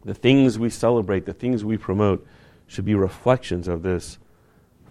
the 0.04 0.14
things 0.14 0.58
we 0.58 0.68
celebrate, 0.68 1.26
the 1.26 1.32
things 1.32 1.64
we 1.64 1.76
promote, 1.76 2.26
should 2.66 2.86
be 2.86 2.96
reflections 2.96 3.68
of 3.68 3.82
this 3.84 4.18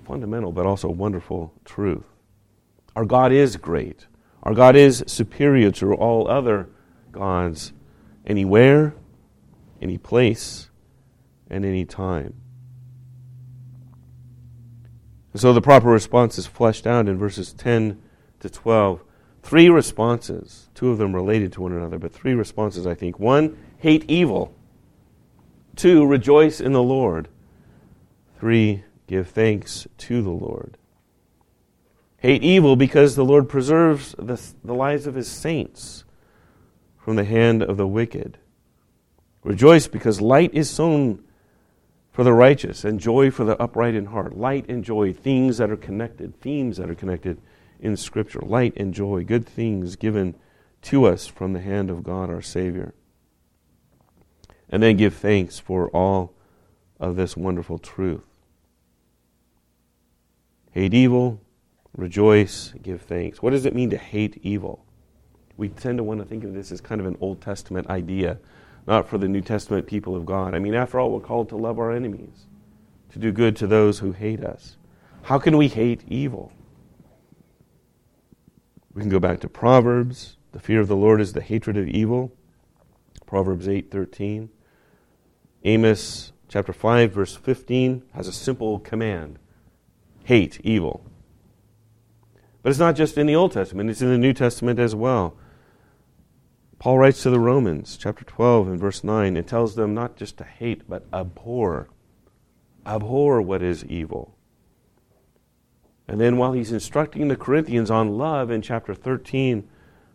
fundamental 0.05 0.53
but 0.53 0.65
also 0.65 0.87
wonderful 0.87 1.53
truth. 1.65 2.05
Our 2.95 3.03
God 3.03 3.33
is 3.33 3.57
great. 3.57 4.07
Our 4.43 4.53
God 4.53 4.77
is 4.77 5.03
superior 5.05 5.69
to 5.71 5.93
all 5.95 6.29
other 6.29 6.69
gods, 7.11 7.73
anywhere, 8.25 8.95
any 9.81 9.97
place, 9.97 10.68
and 11.49 11.65
any 11.65 11.85
time. 11.85 12.33
So 15.35 15.53
the 15.53 15.61
proper 15.61 15.87
response 15.87 16.37
is 16.37 16.47
fleshed 16.47 16.87
out 16.87 17.07
in 17.07 17.17
verses 17.17 17.53
10 17.53 18.01
to 18.39 18.49
12. 18.49 19.03
Three 19.41 19.69
responses, 19.69 20.69
two 20.73 20.89
of 20.89 20.97
them 20.97 21.15
related 21.15 21.53
to 21.53 21.61
one 21.61 21.71
another, 21.71 21.97
but 21.97 22.11
three 22.11 22.33
responses, 22.33 22.85
I 22.85 22.93
think. 22.93 23.19
One, 23.19 23.57
hate 23.77 24.05
evil. 24.09 24.53
Two, 25.75 26.05
rejoice 26.05 26.59
in 26.59 26.73
the 26.73 26.83
Lord. 26.83 27.29
Three, 28.39 28.83
give 29.07 29.29
thanks 29.29 29.87
to 29.99 30.21
the 30.21 30.29
Lord. 30.29 30.77
Hate 32.17 32.43
evil 32.43 32.75
because 32.75 33.15
the 33.15 33.23
Lord 33.23 33.47
preserves 33.47 34.13
the, 34.17 34.41
the 34.63 34.75
lives 34.75 35.07
of 35.07 35.15
his 35.15 35.29
saints 35.29 36.03
from 36.97 37.15
the 37.15 37.23
hand 37.23 37.63
of 37.63 37.77
the 37.77 37.87
wicked. 37.87 38.37
Rejoice 39.43 39.87
because 39.87 40.19
light 40.19 40.53
is 40.53 40.69
sown 40.69 41.23
for 42.19 42.25
the 42.25 42.33
righteous 42.33 42.83
and 42.83 42.99
joy 42.99 43.31
for 43.31 43.45
the 43.45 43.57
upright 43.61 43.95
in 43.95 44.07
heart. 44.07 44.35
Light 44.35 44.67
and 44.67 44.83
joy, 44.83 45.13
things 45.13 45.57
that 45.57 45.71
are 45.71 45.77
connected, 45.77 46.37
themes 46.41 46.75
that 46.75 46.89
are 46.89 46.93
connected 46.93 47.39
in 47.79 47.95
Scripture. 47.95 48.41
Light 48.41 48.73
and 48.75 48.93
joy, 48.93 49.23
good 49.23 49.45
things 49.45 49.95
given 49.95 50.35
to 50.81 51.05
us 51.05 51.27
from 51.27 51.53
the 51.53 51.61
hand 51.61 51.89
of 51.89 52.03
God 52.03 52.29
our 52.29 52.41
Savior. 52.41 52.93
And 54.67 54.83
then 54.83 54.97
give 54.97 55.15
thanks 55.15 55.59
for 55.59 55.87
all 55.91 56.33
of 56.99 57.15
this 57.15 57.37
wonderful 57.37 57.77
truth. 57.77 58.25
Hate 60.71 60.93
evil, 60.93 61.39
Rejoice, 61.95 62.73
give 62.81 63.01
thanks. 63.01 63.41
What 63.41 63.51
does 63.51 63.65
it 63.65 63.73
mean 63.73 63.91
to 63.91 63.97
hate 63.97 64.37
evil? 64.43 64.85
We 65.55 65.69
tend 65.69 65.99
to 65.99 66.03
want 66.03 66.19
to 66.19 66.25
think 66.25 66.43
of 66.43 66.53
this 66.53 66.73
as 66.73 66.81
kind 66.81 66.99
of 66.99 67.07
an 67.07 67.17
Old 67.21 67.39
Testament 67.39 67.87
idea, 67.87 68.39
not 68.89 69.07
for 69.07 69.19
the 69.19 69.27
New 69.27 69.41
Testament 69.41 69.85
people 69.85 70.15
of 70.15 70.25
God. 70.25 70.55
I 70.55 70.59
mean, 70.59 70.73
after 70.73 70.99
all, 70.99 71.11
we're 71.11 71.19
called 71.19 71.47
to 71.49 71.55
love 71.55 71.77
our 71.77 71.91
enemies, 71.91 72.47
to 73.11 73.19
do 73.19 73.31
good 73.31 73.55
to 73.57 73.67
those 73.67 73.99
who 73.99 74.13
hate 74.13 74.43
us. 74.43 74.77
How 75.21 75.37
can 75.37 75.57
we 75.57 75.67
hate 75.67 76.03
evil? 76.07 76.51
We 78.95 79.03
can 79.03 79.11
go 79.11 79.19
back 79.19 79.41
to 79.41 79.47
Proverbs. 79.47 80.37
The 80.53 80.59
fear 80.59 80.81
of 80.81 80.87
the 80.87 80.95
Lord 80.95 81.21
is 81.21 81.33
the 81.33 81.41
hatred 81.41 81.77
of 81.77 81.87
evil. 81.87 82.33
Proverbs 83.27 83.67
8:13. 83.67 84.49
Amos 85.63 86.31
chapter 86.47 86.73
5 86.73 87.11
verse 87.11 87.35
15 87.35 88.01
has 88.13 88.27
a 88.27 88.33
simple 88.33 88.79
command. 88.79 89.37
Hate 90.23 90.59
evil. 90.63 91.05
But 92.63 92.71
it's 92.71 92.79
not 92.79 92.95
just 92.95 93.19
in 93.19 93.27
the 93.27 93.35
Old 93.35 93.51
Testament, 93.51 93.91
it's 93.91 94.01
in 94.01 94.09
the 94.09 94.17
New 94.17 94.33
Testament 94.33 94.79
as 94.79 94.95
well. 94.95 95.37
Paul 96.79 96.97
writes 96.97 97.23
to 97.23 97.29
the 97.29 97.41
Romans, 97.41 97.97
chapter 97.97 98.23
12 98.23 98.69
and 98.69 98.79
verse 98.79 99.03
9, 99.03 99.35
and 99.35 99.45
tells 99.45 99.75
them 99.75 99.93
not 99.93 100.15
just 100.15 100.37
to 100.37 100.45
hate, 100.45 100.83
but 100.87 101.05
abhor. 101.11 101.89
Abhor 102.85 103.41
what 103.41 103.61
is 103.61 103.83
evil. 103.85 104.37
And 106.07 106.21
then 106.21 106.37
while 106.37 106.53
he's 106.53 106.71
instructing 106.71 107.27
the 107.27 107.35
Corinthians 107.35 107.91
on 107.91 108.17
love 108.17 108.49
in 108.49 108.61
chapter 108.61 108.95
13 108.95 109.67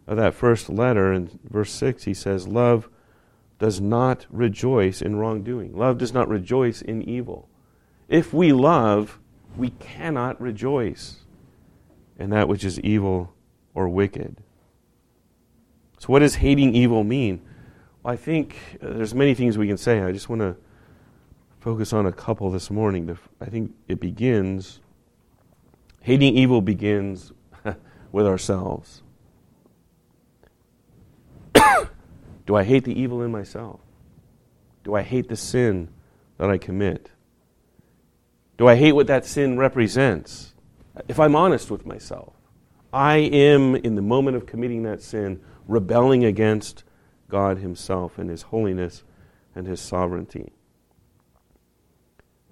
of 0.07 0.17
that 0.17 0.33
first 0.33 0.71
letter, 0.71 1.13
in 1.13 1.39
verse 1.45 1.71
6, 1.71 2.05
he 2.05 2.15
says, 2.15 2.49
Love 2.49 2.89
does 3.59 3.79
not 3.79 4.25
rejoice 4.31 5.03
in 5.03 5.17
wrongdoing. 5.17 5.77
Love 5.77 5.99
does 5.99 6.15
not 6.15 6.29
rejoice 6.29 6.81
in 6.81 7.03
evil. 7.03 7.47
If 8.09 8.33
we 8.33 8.55
love, 8.55 9.19
we 9.55 9.71
cannot 9.71 10.41
rejoice 10.41 11.25
in 12.19 12.31
that 12.31 12.49
which 12.49 12.65
is 12.65 12.81
evil 12.81 13.35
or 13.75 13.87
wicked. 13.89 14.43
So, 16.05 16.13
what 16.13 16.19
does 16.19 16.35
hating 16.35 16.75
evil 16.75 17.03
mean? 17.03 17.41
Well, 18.03 18.13
I 18.13 18.17
think 18.19 18.57
uh, 18.83 18.91
there's 18.91 19.15
many 19.15 19.33
things 19.33 19.57
we 19.57 19.67
can 19.67 19.79
say. 19.79 20.03
I 20.03 20.13
just 20.13 20.29
want 20.29 20.43
to 20.43 20.55
focus 21.61 21.95
on 21.95 22.05
a 22.05 22.13
couple 22.13 22.51
this 22.51 22.71
morning. 22.71 23.19
I 23.41 23.47
think 23.47 23.73
it 23.89 24.01
begins, 24.01 24.81
hating 26.03 26.37
evil 26.37 26.61
begins 26.61 27.33
with 28.13 28.27
ourselves. 28.27 29.03
Do 31.55 32.55
I 32.55 32.65
hate 32.65 32.85
the 32.85 33.01
evil 33.01 33.23
in 33.23 33.33
myself? 33.33 33.81
Do 34.83 34.95
I 34.95 35.01
hate 35.01 35.31
the 35.31 35.37
sin 35.37 35.89
that 36.37 36.51
I 36.51 36.59
commit? 36.59 37.13
Do 38.59 38.69
I 38.69 38.77
hate 38.77 38.93
what 38.93 39.07
that 39.07 39.25
sin 39.25 39.57
represents? 39.57 40.53
If 41.09 41.19
I'm 41.19 41.35
honest 41.35 41.71
with 41.71 41.87
myself, 41.87 42.35
I 42.93 43.17
am, 43.17 43.75
in 43.75 43.95
the 43.95 44.03
moment 44.03 44.37
of 44.37 44.45
committing 44.45 44.83
that 44.83 45.01
sin, 45.01 45.41
rebelling 45.67 46.25
against 46.25 46.85
God 47.29 47.59
Himself 47.59 48.19
and 48.19 48.31
His 48.31 48.43
holiness 48.43 49.03
and 49.55 49.67
His 49.67 49.81
sovereignty. 49.81 50.53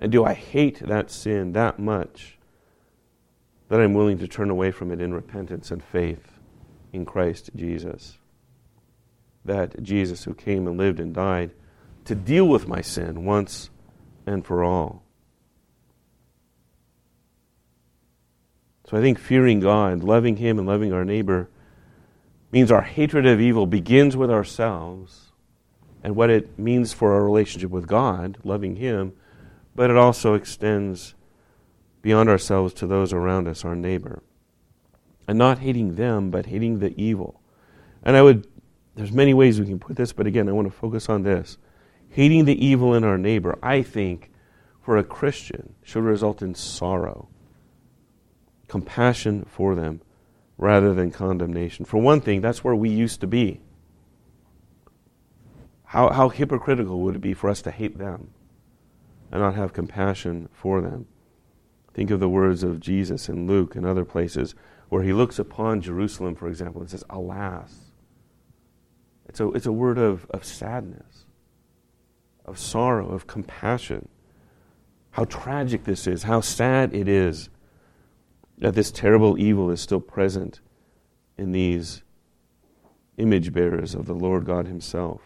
And 0.00 0.10
do 0.10 0.24
I 0.24 0.34
hate 0.34 0.80
that 0.80 1.10
sin 1.10 1.52
that 1.52 1.78
much 1.78 2.38
that 3.68 3.80
I'm 3.80 3.94
willing 3.94 4.18
to 4.18 4.28
turn 4.28 4.50
away 4.50 4.70
from 4.70 4.90
it 4.90 5.00
in 5.00 5.14
repentance 5.14 5.70
and 5.70 5.82
faith 5.82 6.40
in 6.92 7.04
Christ 7.04 7.50
Jesus? 7.54 8.18
That 9.44 9.82
Jesus, 9.82 10.24
who 10.24 10.34
came 10.34 10.66
and 10.66 10.76
lived 10.76 11.00
and 11.00 11.14
died 11.14 11.52
to 12.04 12.14
deal 12.14 12.48
with 12.48 12.66
my 12.66 12.80
sin 12.80 13.24
once 13.24 13.70
and 14.26 14.44
for 14.44 14.64
all. 14.64 15.02
So 18.88 18.96
I 18.96 19.00
think 19.00 19.18
fearing 19.18 19.60
God, 19.60 20.02
loving 20.02 20.36
Him, 20.36 20.58
and 20.58 20.66
loving 20.66 20.92
our 20.92 21.04
neighbor 21.04 21.48
means 22.52 22.70
our 22.70 22.82
hatred 22.82 23.26
of 23.26 23.40
evil 23.40 23.66
begins 23.66 24.16
with 24.16 24.30
ourselves 24.30 25.32
and 26.04 26.14
what 26.14 26.30
it 26.30 26.58
means 26.58 26.92
for 26.92 27.14
our 27.14 27.24
relationship 27.24 27.70
with 27.70 27.86
God, 27.86 28.38
loving 28.44 28.76
Him, 28.76 29.14
but 29.74 29.90
it 29.90 29.96
also 29.96 30.34
extends 30.34 31.14
beyond 32.02 32.28
ourselves 32.28 32.74
to 32.74 32.86
those 32.86 33.12
around 33.12 33.48
us, 33.48 33.64
our 33.64 33.74
neighbor. 33.74 34.22
And 35.26 35.38
not 35.38 35.60
hating 35.60 35.94
them, 35.94 36.30
but 36.30 36.46
hating 36.46 36.80
the 36.80 36.92
evil. 37.00 37.40
And 38.02 38.16
I 38.16 38.22
would, 38.22 38.46
there's 38.96 39.12
many 39.12 39.32
ways 39.32 39.58
we 39.58 39.66
can 39.66 39.78
put 39.78 39.96
this, 39.96 40.12
but 40.12 40.26
again, 40.26 40.48
I 40.48 40.52
want 40.52 40.66
to 40.66 40.76
focus 40.76 41.08
on 41.08 41.22
this. 41.22 41.56
Hating 42.10 42.44
the 42.44 42.64
evil 42.64 42.92
in 42.94 43.04
our 43.04 43.16
neighbor, 43.16 43.58
I 43.62 43.82
think, 43.82 44.30
for 44.82 44.98
a 44.98 45.04
Christian, 45.04 45.74
should 45.82 46.02
result 46.02 46.42
in 46.42 46.54
sorrow, 46.54 47.28
compassion 48.66 49.46
for 49.48 49.74
them, 49.76 50.02
rather 50.58 50.94
than 50.94 51.10
condemnation. 51.10 51.84
For 51.84 51.98
one 51.98 52.20
thing, 52.20 52.40
that's 52.40 52.62
where 52.62 52.74
we 52.74 52.90
used 52.90 53.20
to 53.20 53.26
be. 53.26 53.60
How, 55.84 56.10
how 56.10 56.28
hypocritical 56.28 57.00
would 57.00 57.16
it 57.16 57.20
be 57.20 57.34
for 57.34 57.50
us 57.50 57.60
to 57.62 57.70
hate 57.70 57.98
them 57.98 58.30
and 59.30 59.40
not 59.40 59.54
have 59.54 59.72
compassion 59.72 60.48
for 60.52 60.80
them? 60.80 61.06
Think 61.92 62.10
of 62.10 62.20
the 62.20 62.28
words 62.28 62.62
of 62.62 62.80
Jesus 62.80 63.28
in 63.28 63.46
Luke 63.46 63.76
and 63.76 63.84
other 63.84 64.04
places 64.04 64.54
where 64.88 65.02
he 65.02 65.12
looks 65.12 65.38
upon 65.38 65.80
Jerusalem, 65.80 66.34
for 66.34 66.48
example, 66.48 66.80
and 66.80 66.90
says, 66.90 67.04
Alas. 67.10 67.74
It's 69.26 69.40
a, 69.40 69.48
it's 69.52 69.66
a 69.66 69.72
word 69.72 69.98
of, 69.98 70.26
of 70.30 70.44
sadness, 70.44 71.26
of 72.44 72.58
sorrow, 72.58 73.08
of 73.08 73.26
compassion. 73.26 74.08
How 75.12 75.24
tragic 75.24 75.84
this 75.84 76.06
is, 76.06 76.22
how 76.22 76.40
sad 76.40 76.94
it 76.94 77.08
is 77.08 77.48
that 78.58 78.74
this 78.74 78.90
terrible 78.90 79.38
evil 79.38 79.70
is 79.70 79.80
still 79.80 80.00
present 80.00 80.60
in 81.36 81.52
these 81.52 82.02
image 83.16 83.52
bearers 83.52 83.94
of 83.94 84.06
the 84.06 84.14
Lord 84.14 84.44
God 84.44 84.66
Himself. 84.66 85.20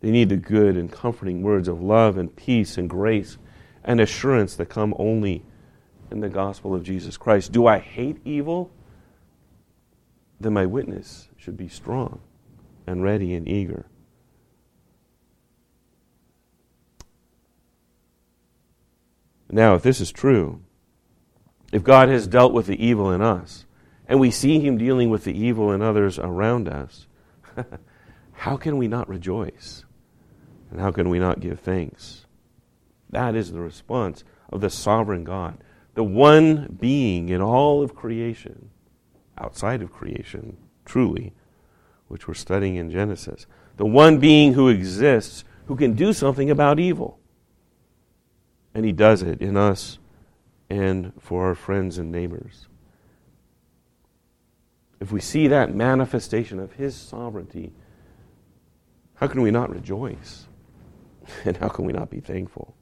They 0.00 0.10
need 0.10 0.28
the 0.28 0.36
good 0.36 0.76
and 0.76 0.90
comforting 0.90 1.42
words 1.42 1.68
of 1.68 1.80
love 1.80 2.18
and 2.18 2.34
peace 2.34 2.76
and 2.76 2.90
grace 2.90 3.38
and 3.84 4.00
assurance 4.00 4.56
that 4.56 4.66
come 4.66 4.94
only 4.98 5.44
in 6.10 6.20
the 6.20 6.28
gospel 6.28 6.74
of 6.74 6.82
Jesus 6.82 7.16
Christ. 7.16 7.52
Do 7.52 7.66
I 7.66 7.78
hate 7.78 8.18
evil? 8.24 8.70
Then 10.40 10.52
my 10.52 10.66
witness 10.66 11.28
should 11.36 11.56
be 11.56 11.68
strong 11.68 12.20
and 12.86 13.02
ready 13.02 13.34
and 13.34 13.48
eager. 13.48 13.86
Now, 19.54 19.74
if 19.74 19.82
this 19.82 20.00
is 20.00 20.10
true, 20.10 20.62
if 21.72 21.84
God 21.84 22.08
has 22.08 22.26
dealt 22.26 22.54
with 22.54 22.66
the 22.66 22.84
evil 22.84 23.12
in 23.12 23.20
us, 23.20 23.66
and 24.08 24.18
we 24.18 24.30
see 24.30 24.58
Him 24.58 24.78
dealing 24.78 25.10
with 25.10 25.24
the 25.24 25.38
evil 25.38 25.70
in 25.72 25.82
others 25.82 26.18
around 26.18 26.68
us, 26.68 27.06
how 28.32 28.56
can 28.56 28.78
we 28.78 28.88
not 28.88 29.08
rejoice? 29.10 29.84
And 30.70 30.80
how 30.80 30.90
can 30.90 31.10
we 31.10 31.18
not 31.18 31.40
give 31.40 31.60
thanks? 31.60 32.24
That 33.10 33.36
is 33.36 33.52
the 33.52 33.60
response 33.60 34.24
of 34.50 34.62
the 34.62 34.70
sovereign 34.70 35.22
God, 35.22 35.62
the 35.94 36.02
one 36.02 36.78
being 36.80 37.28
in 37.28 37.42
all 37.42 37.82
of 37.82 37.94
creation, 37.94 38.70
outside 39.36 39.82
of 39.82 39.92
creation, 39.92 40.56
truly, 40.86 41.34
which 42.08 42.26
we're 42.26 42.32
studying 42.32 42.76
in 42.76 42.90
Genesis. 42.90 43.46
The 43.76 43.84
one 43.84 44.18
being 44.18 44.54
who 44.54 44.68
exists, 44.68 45.44
who 45.66 45.76
can 45.76 45.92
do 45.92 46.14
something 46.14 46.50
about 46.50 46.80
evil. 46.80 47.18
And 48.74 48.84
he 48.84 48.92
does 48.92 49.22
it 49.22 49.40
in 49.40 49.56
us 49.56 49.98
and 50.70 51.12
for 51.20 51.46
our 51.46 51.54
friends 51.54 51.98
and 51.98 52.10
neighbors. 52.10 52.66
If 55.00 55.12
we 55.12 55.20
see 55.20 55.48
that 55.48 55.74
manifestation 55.74 56.58
of 56.58 56.74
his 56.74 56.96
sovereignty, 56.96 57.72
how 59.14 59.26
can 59.26 59.42
we 59.42 59.50
not 59.50 59.70
rejoice? 59.70 60.46
And 61.44 61.56
how 61.56 61.68
can 61.68 61.84
we 61.84 61.92
not 61.92 62.10
be 62.10 62.18
thankful? 62.18 62.74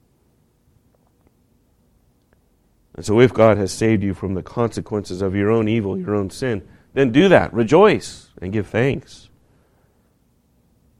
And 2.94 3.04
so, 3.04 3.20
if 3.20 3.32
God 3.32 3.58
has 3.58 3.72
saved 3.72 4.02
you 4.02 4.14
from 4.14 4.34
the 4.34 4.42
consequences 4.42 5.22
of 5.22 5.34
your 5.34 5.50
own 5.50 5.68
evil, 5.68 5.98
your 5.98 6.14
own 6.14 6.30
sin, 6.30 6.66
then 6.94 7.12
do 7.12 7.28
that. 7.28 7.52
Rejoice 7.52 8.30
and 8.40 8.52
give 8.52 8.66
thanks. 8.66 9.28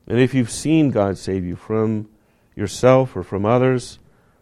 And 0.07 0.19
if 0.19 0.35
you've 0.35 0.51
seen 0.51 0.91
God 0.91 1.17
save 1.19 1.45
you 1.45 1.57
from 1.57 2.09
yourself 2.57 3.17
or 3.17 3.23
from 3.23 3.47
others, 3.47 4.00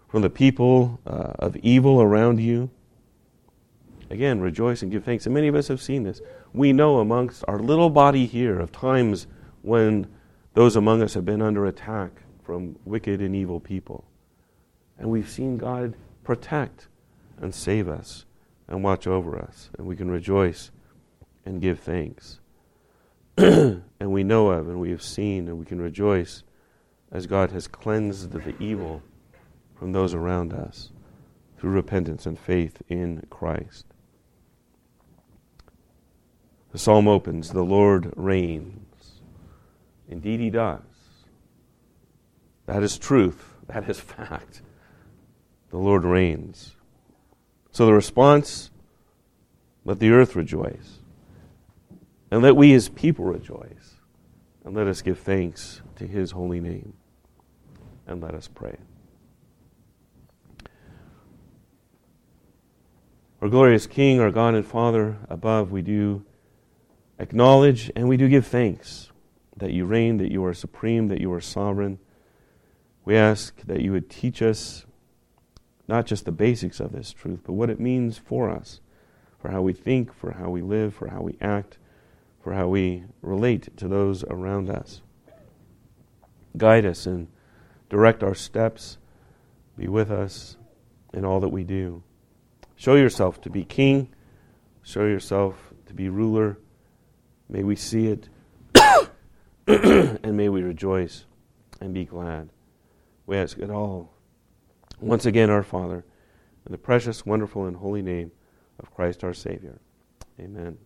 from 0.09 0.23
the 0.23 0.31
people 0.31 0.99
uh, 1.07 1.33
of 1.39 1.57
evil 1.57 2.01
around 2.01 2.41
you. 2.41 2.71
Again, 4.11 4.41
rejoice 4.41 4.83
and 4.83 4.91
give 4.91 5.05
thanks. 5.05 5.27
And 5.27 5.35
many 5.35 5.49
of 5.49 5.55
us 5.55 5.69
have 5.69 5.83
seen 5.83 6.03
this. 6.03 6.21
We 6.53 6.73
know 6.73 6.99
amongst 6.99 7.45
our 7.47 7.59
little 7.59 7.91
body 7.91 8.27
here 8.27 8.59
of 8.59 8.73
times 8.73 9.27
when 9.63 10.07
those 10.55 10.77
among 10.77 11.03
us 11.03 11.15
have 11.15 11.27
been 11.27 11.43
under 11.43 11.67
attack 11.67 12.23
from 12.43 12.79
wicked 12.87 13.21
and 13.21 13.37
evil 13.37 13.61
people. 13.61 14.05
And 14.99 15.11
we've 15.11 15.29
seen 15.29 15.59
God 15.59 15.95
protect 16.25 16.89
and 17.41 17.55
save 17.55 17.87
us 17.87 18.25
and 18.67 18.83
watch 18.83 19.07
over 19.07 19.39
us. 19.39 19.69
And 19.79 19.87
we 19.87 19.95
can 19.95 20.11
rejoice 20.11 20.71
and 21.45 21.61
give 21.61 21.81
thanks. 21.81 22.41
and 23.37 23.83
we 24.01 24.25
know 24.25 24.51
of 24.51 24.69
and 24.69 24.81
we 24.81 24.91
have 24.91 25.03
seen 25.03 25.49
and 25.49 25.59
we 25.59 25.67
can 25.67 25.81
rejoice 25.81 26.43
as 27.13 27.27
God 27.27 27.53
has 27.53 27.69
cleansed 27.69 28.33
the 28.33 28.55
evil 28.59 29.03
from 29.79 29.93
those 29.93 30.15
around 30.15 30.53
us 30.53 30.91
through 31.57 31.71
repentance 31.71 32.27
and 32.27 32.39
faith 32.39 32.83
in 32.89 33.27
Christ. 33.31 33.87
The 36.73 36.79
psalm 36.79 37.09
opens 37.09 37.51
The 37.51 37.63
Lord 37.63 38.13
reigns. 38.17 39.21
Indeed, 40.09 40.41
He 40.41 40.51
does. 40.51 40.81
That 42.67 42.83
is 42.83 42.99
truth. 42.99 43.55
That 43.67 43.89
is 43.89 44.01
fact. 44.01 44.63
The 45.71 45.79
Lord 45.79 46.05
reigns. 46.05 46.77
So 47.73 47.87
the 47.87 47.93
response 47.93 48.71
let 49.85 50.01
the 50.01 50.11
earth 50.11 50.37
rejoice. 50.37 50.99
And 52.31 52.43
let 52.43 52.57
we, 52.57 52.73
His 52.73 52.91
people, 52.91 53.25
rejoice. 53.25 53.95
And 54.65 54.75
let 54.77 54.87
us 54.87 55.01
give 55.01 55.19
thanks 55.19 55.81
to 55.97 56.07
His 56.07 56.33
holy 56.33 56.61
name. 56.61 56.93
And 58.07 58.23
let 58.23 58.35
us 58.35 58.49
pray. 58.49 58.77
Our 63.41 63.49
glorious 63.49 63.87
King, 63.87 64.19
our 64.19 64.33
God 64.33 64.55
and 64.55 64.67
Father 64.67 65.19
above, 65.29 65.71
we 65.71 65.81
do 65.81 66.25
acknowledge 67.21 67.89
and 67.95 68.09
we 68.09 68.17
do 68.17 68.29
give 68.29 68.45
thanks 68.45 69.11
that 69.57 69.73
you 69.73 69.85
reign, 69.85 70.17
that 70.19 70.33
you 70.33 70.45
are 70.45 70.53
supreme, 70.53 71.07
that 71.07 71.21
you 71.21 71.33
are 71.33 71.41
sovereign. 71.41 72.01
We 73.05 73.17
ask 73.17 73.61
that 73.63 73.81
you 73.81 73.93
would 73.93 74.11
teach 74.11 74.43
us 74.43 74.87
not 75.87 76.05
just 76.05 76.25
the 76.25 76.33
basics 76.33 76.81
of 76.81 76.91
this 76.91 77.13
truth, 77.13 77.43
but 77.45 77.53
what 77.53 77.71
it 77.71 77.79
means 77.79 78.19
for 78.19 78.51
us, 78.51 78.81
for 79.39 79.53
how 79.53 79.63
we 79.63 79.73
think, 79.73 80.13
for 80.13 80.33
how 80.33 80.51
we 80.51 80.61
live, 80.61 80.93
for 80.93 81.09
how 81.09 81.21
we 81.21 81.39
act, 81.41 81.79
for 82.43 82.55
how 82.55 82.67
we 82.67 83.05
relate 83.23 83.77
to 83.77 83.87
those 83.87 84.25
around 84.25 84.69
us. 84.69 85.01
Guide 86.57 86.85
us 86.85 87.07
and 87.07 87.29
direct 87.89 88.25
our 88.25 88.35
steps. 88.35 88.99
Be 89.77 89.87
with 89.87 90.11
us 90.11 90.57
in 91.15 91.25
all 91.25 91.39
that 91.39 91.51
we 91.51 91.63
do. 91.63 92.03
Show 92.79 92.95
yourself 92.95 93.41
to 93.41 93.51
be 93.51 93.65
king. 93.65 94.09
Show 94.85 95.05
yourself 95.05 95.75
to 95.87 95.95
be 95.95 96.09
ruler. 96.09 96.59
May 97.49 97.65
we 97.65 97.75
see 97.75 98.07
it 98.07 98.29
and 99.67 100.37
may 100.37 100.49
we 100.49 100.63
rejoice 100.63 101.25
and 101.81 101.93
be 101.93 102.05
glad. 102.05 102.51
We 103.27 103.37
ask 103.37 103.59
it 103.59 103.69
all. 103.69 104.15
Once 105.01 105.27
again, 105.27 105.51
our 105.51 105.65
Father, 105.65 106.05
in 106.65 106.73
the 106.73 106.79
precious, 106.79 107.27
wonderful, 107.27 107.67
and 107.67 107.77
holy 107.77 108.01
name 108.01 108.31
of 108.79 108.95
Christ 108.95 109.25
our 109.25 109.35
Savior. 109.35 109.81
Amen. 110.39 110.79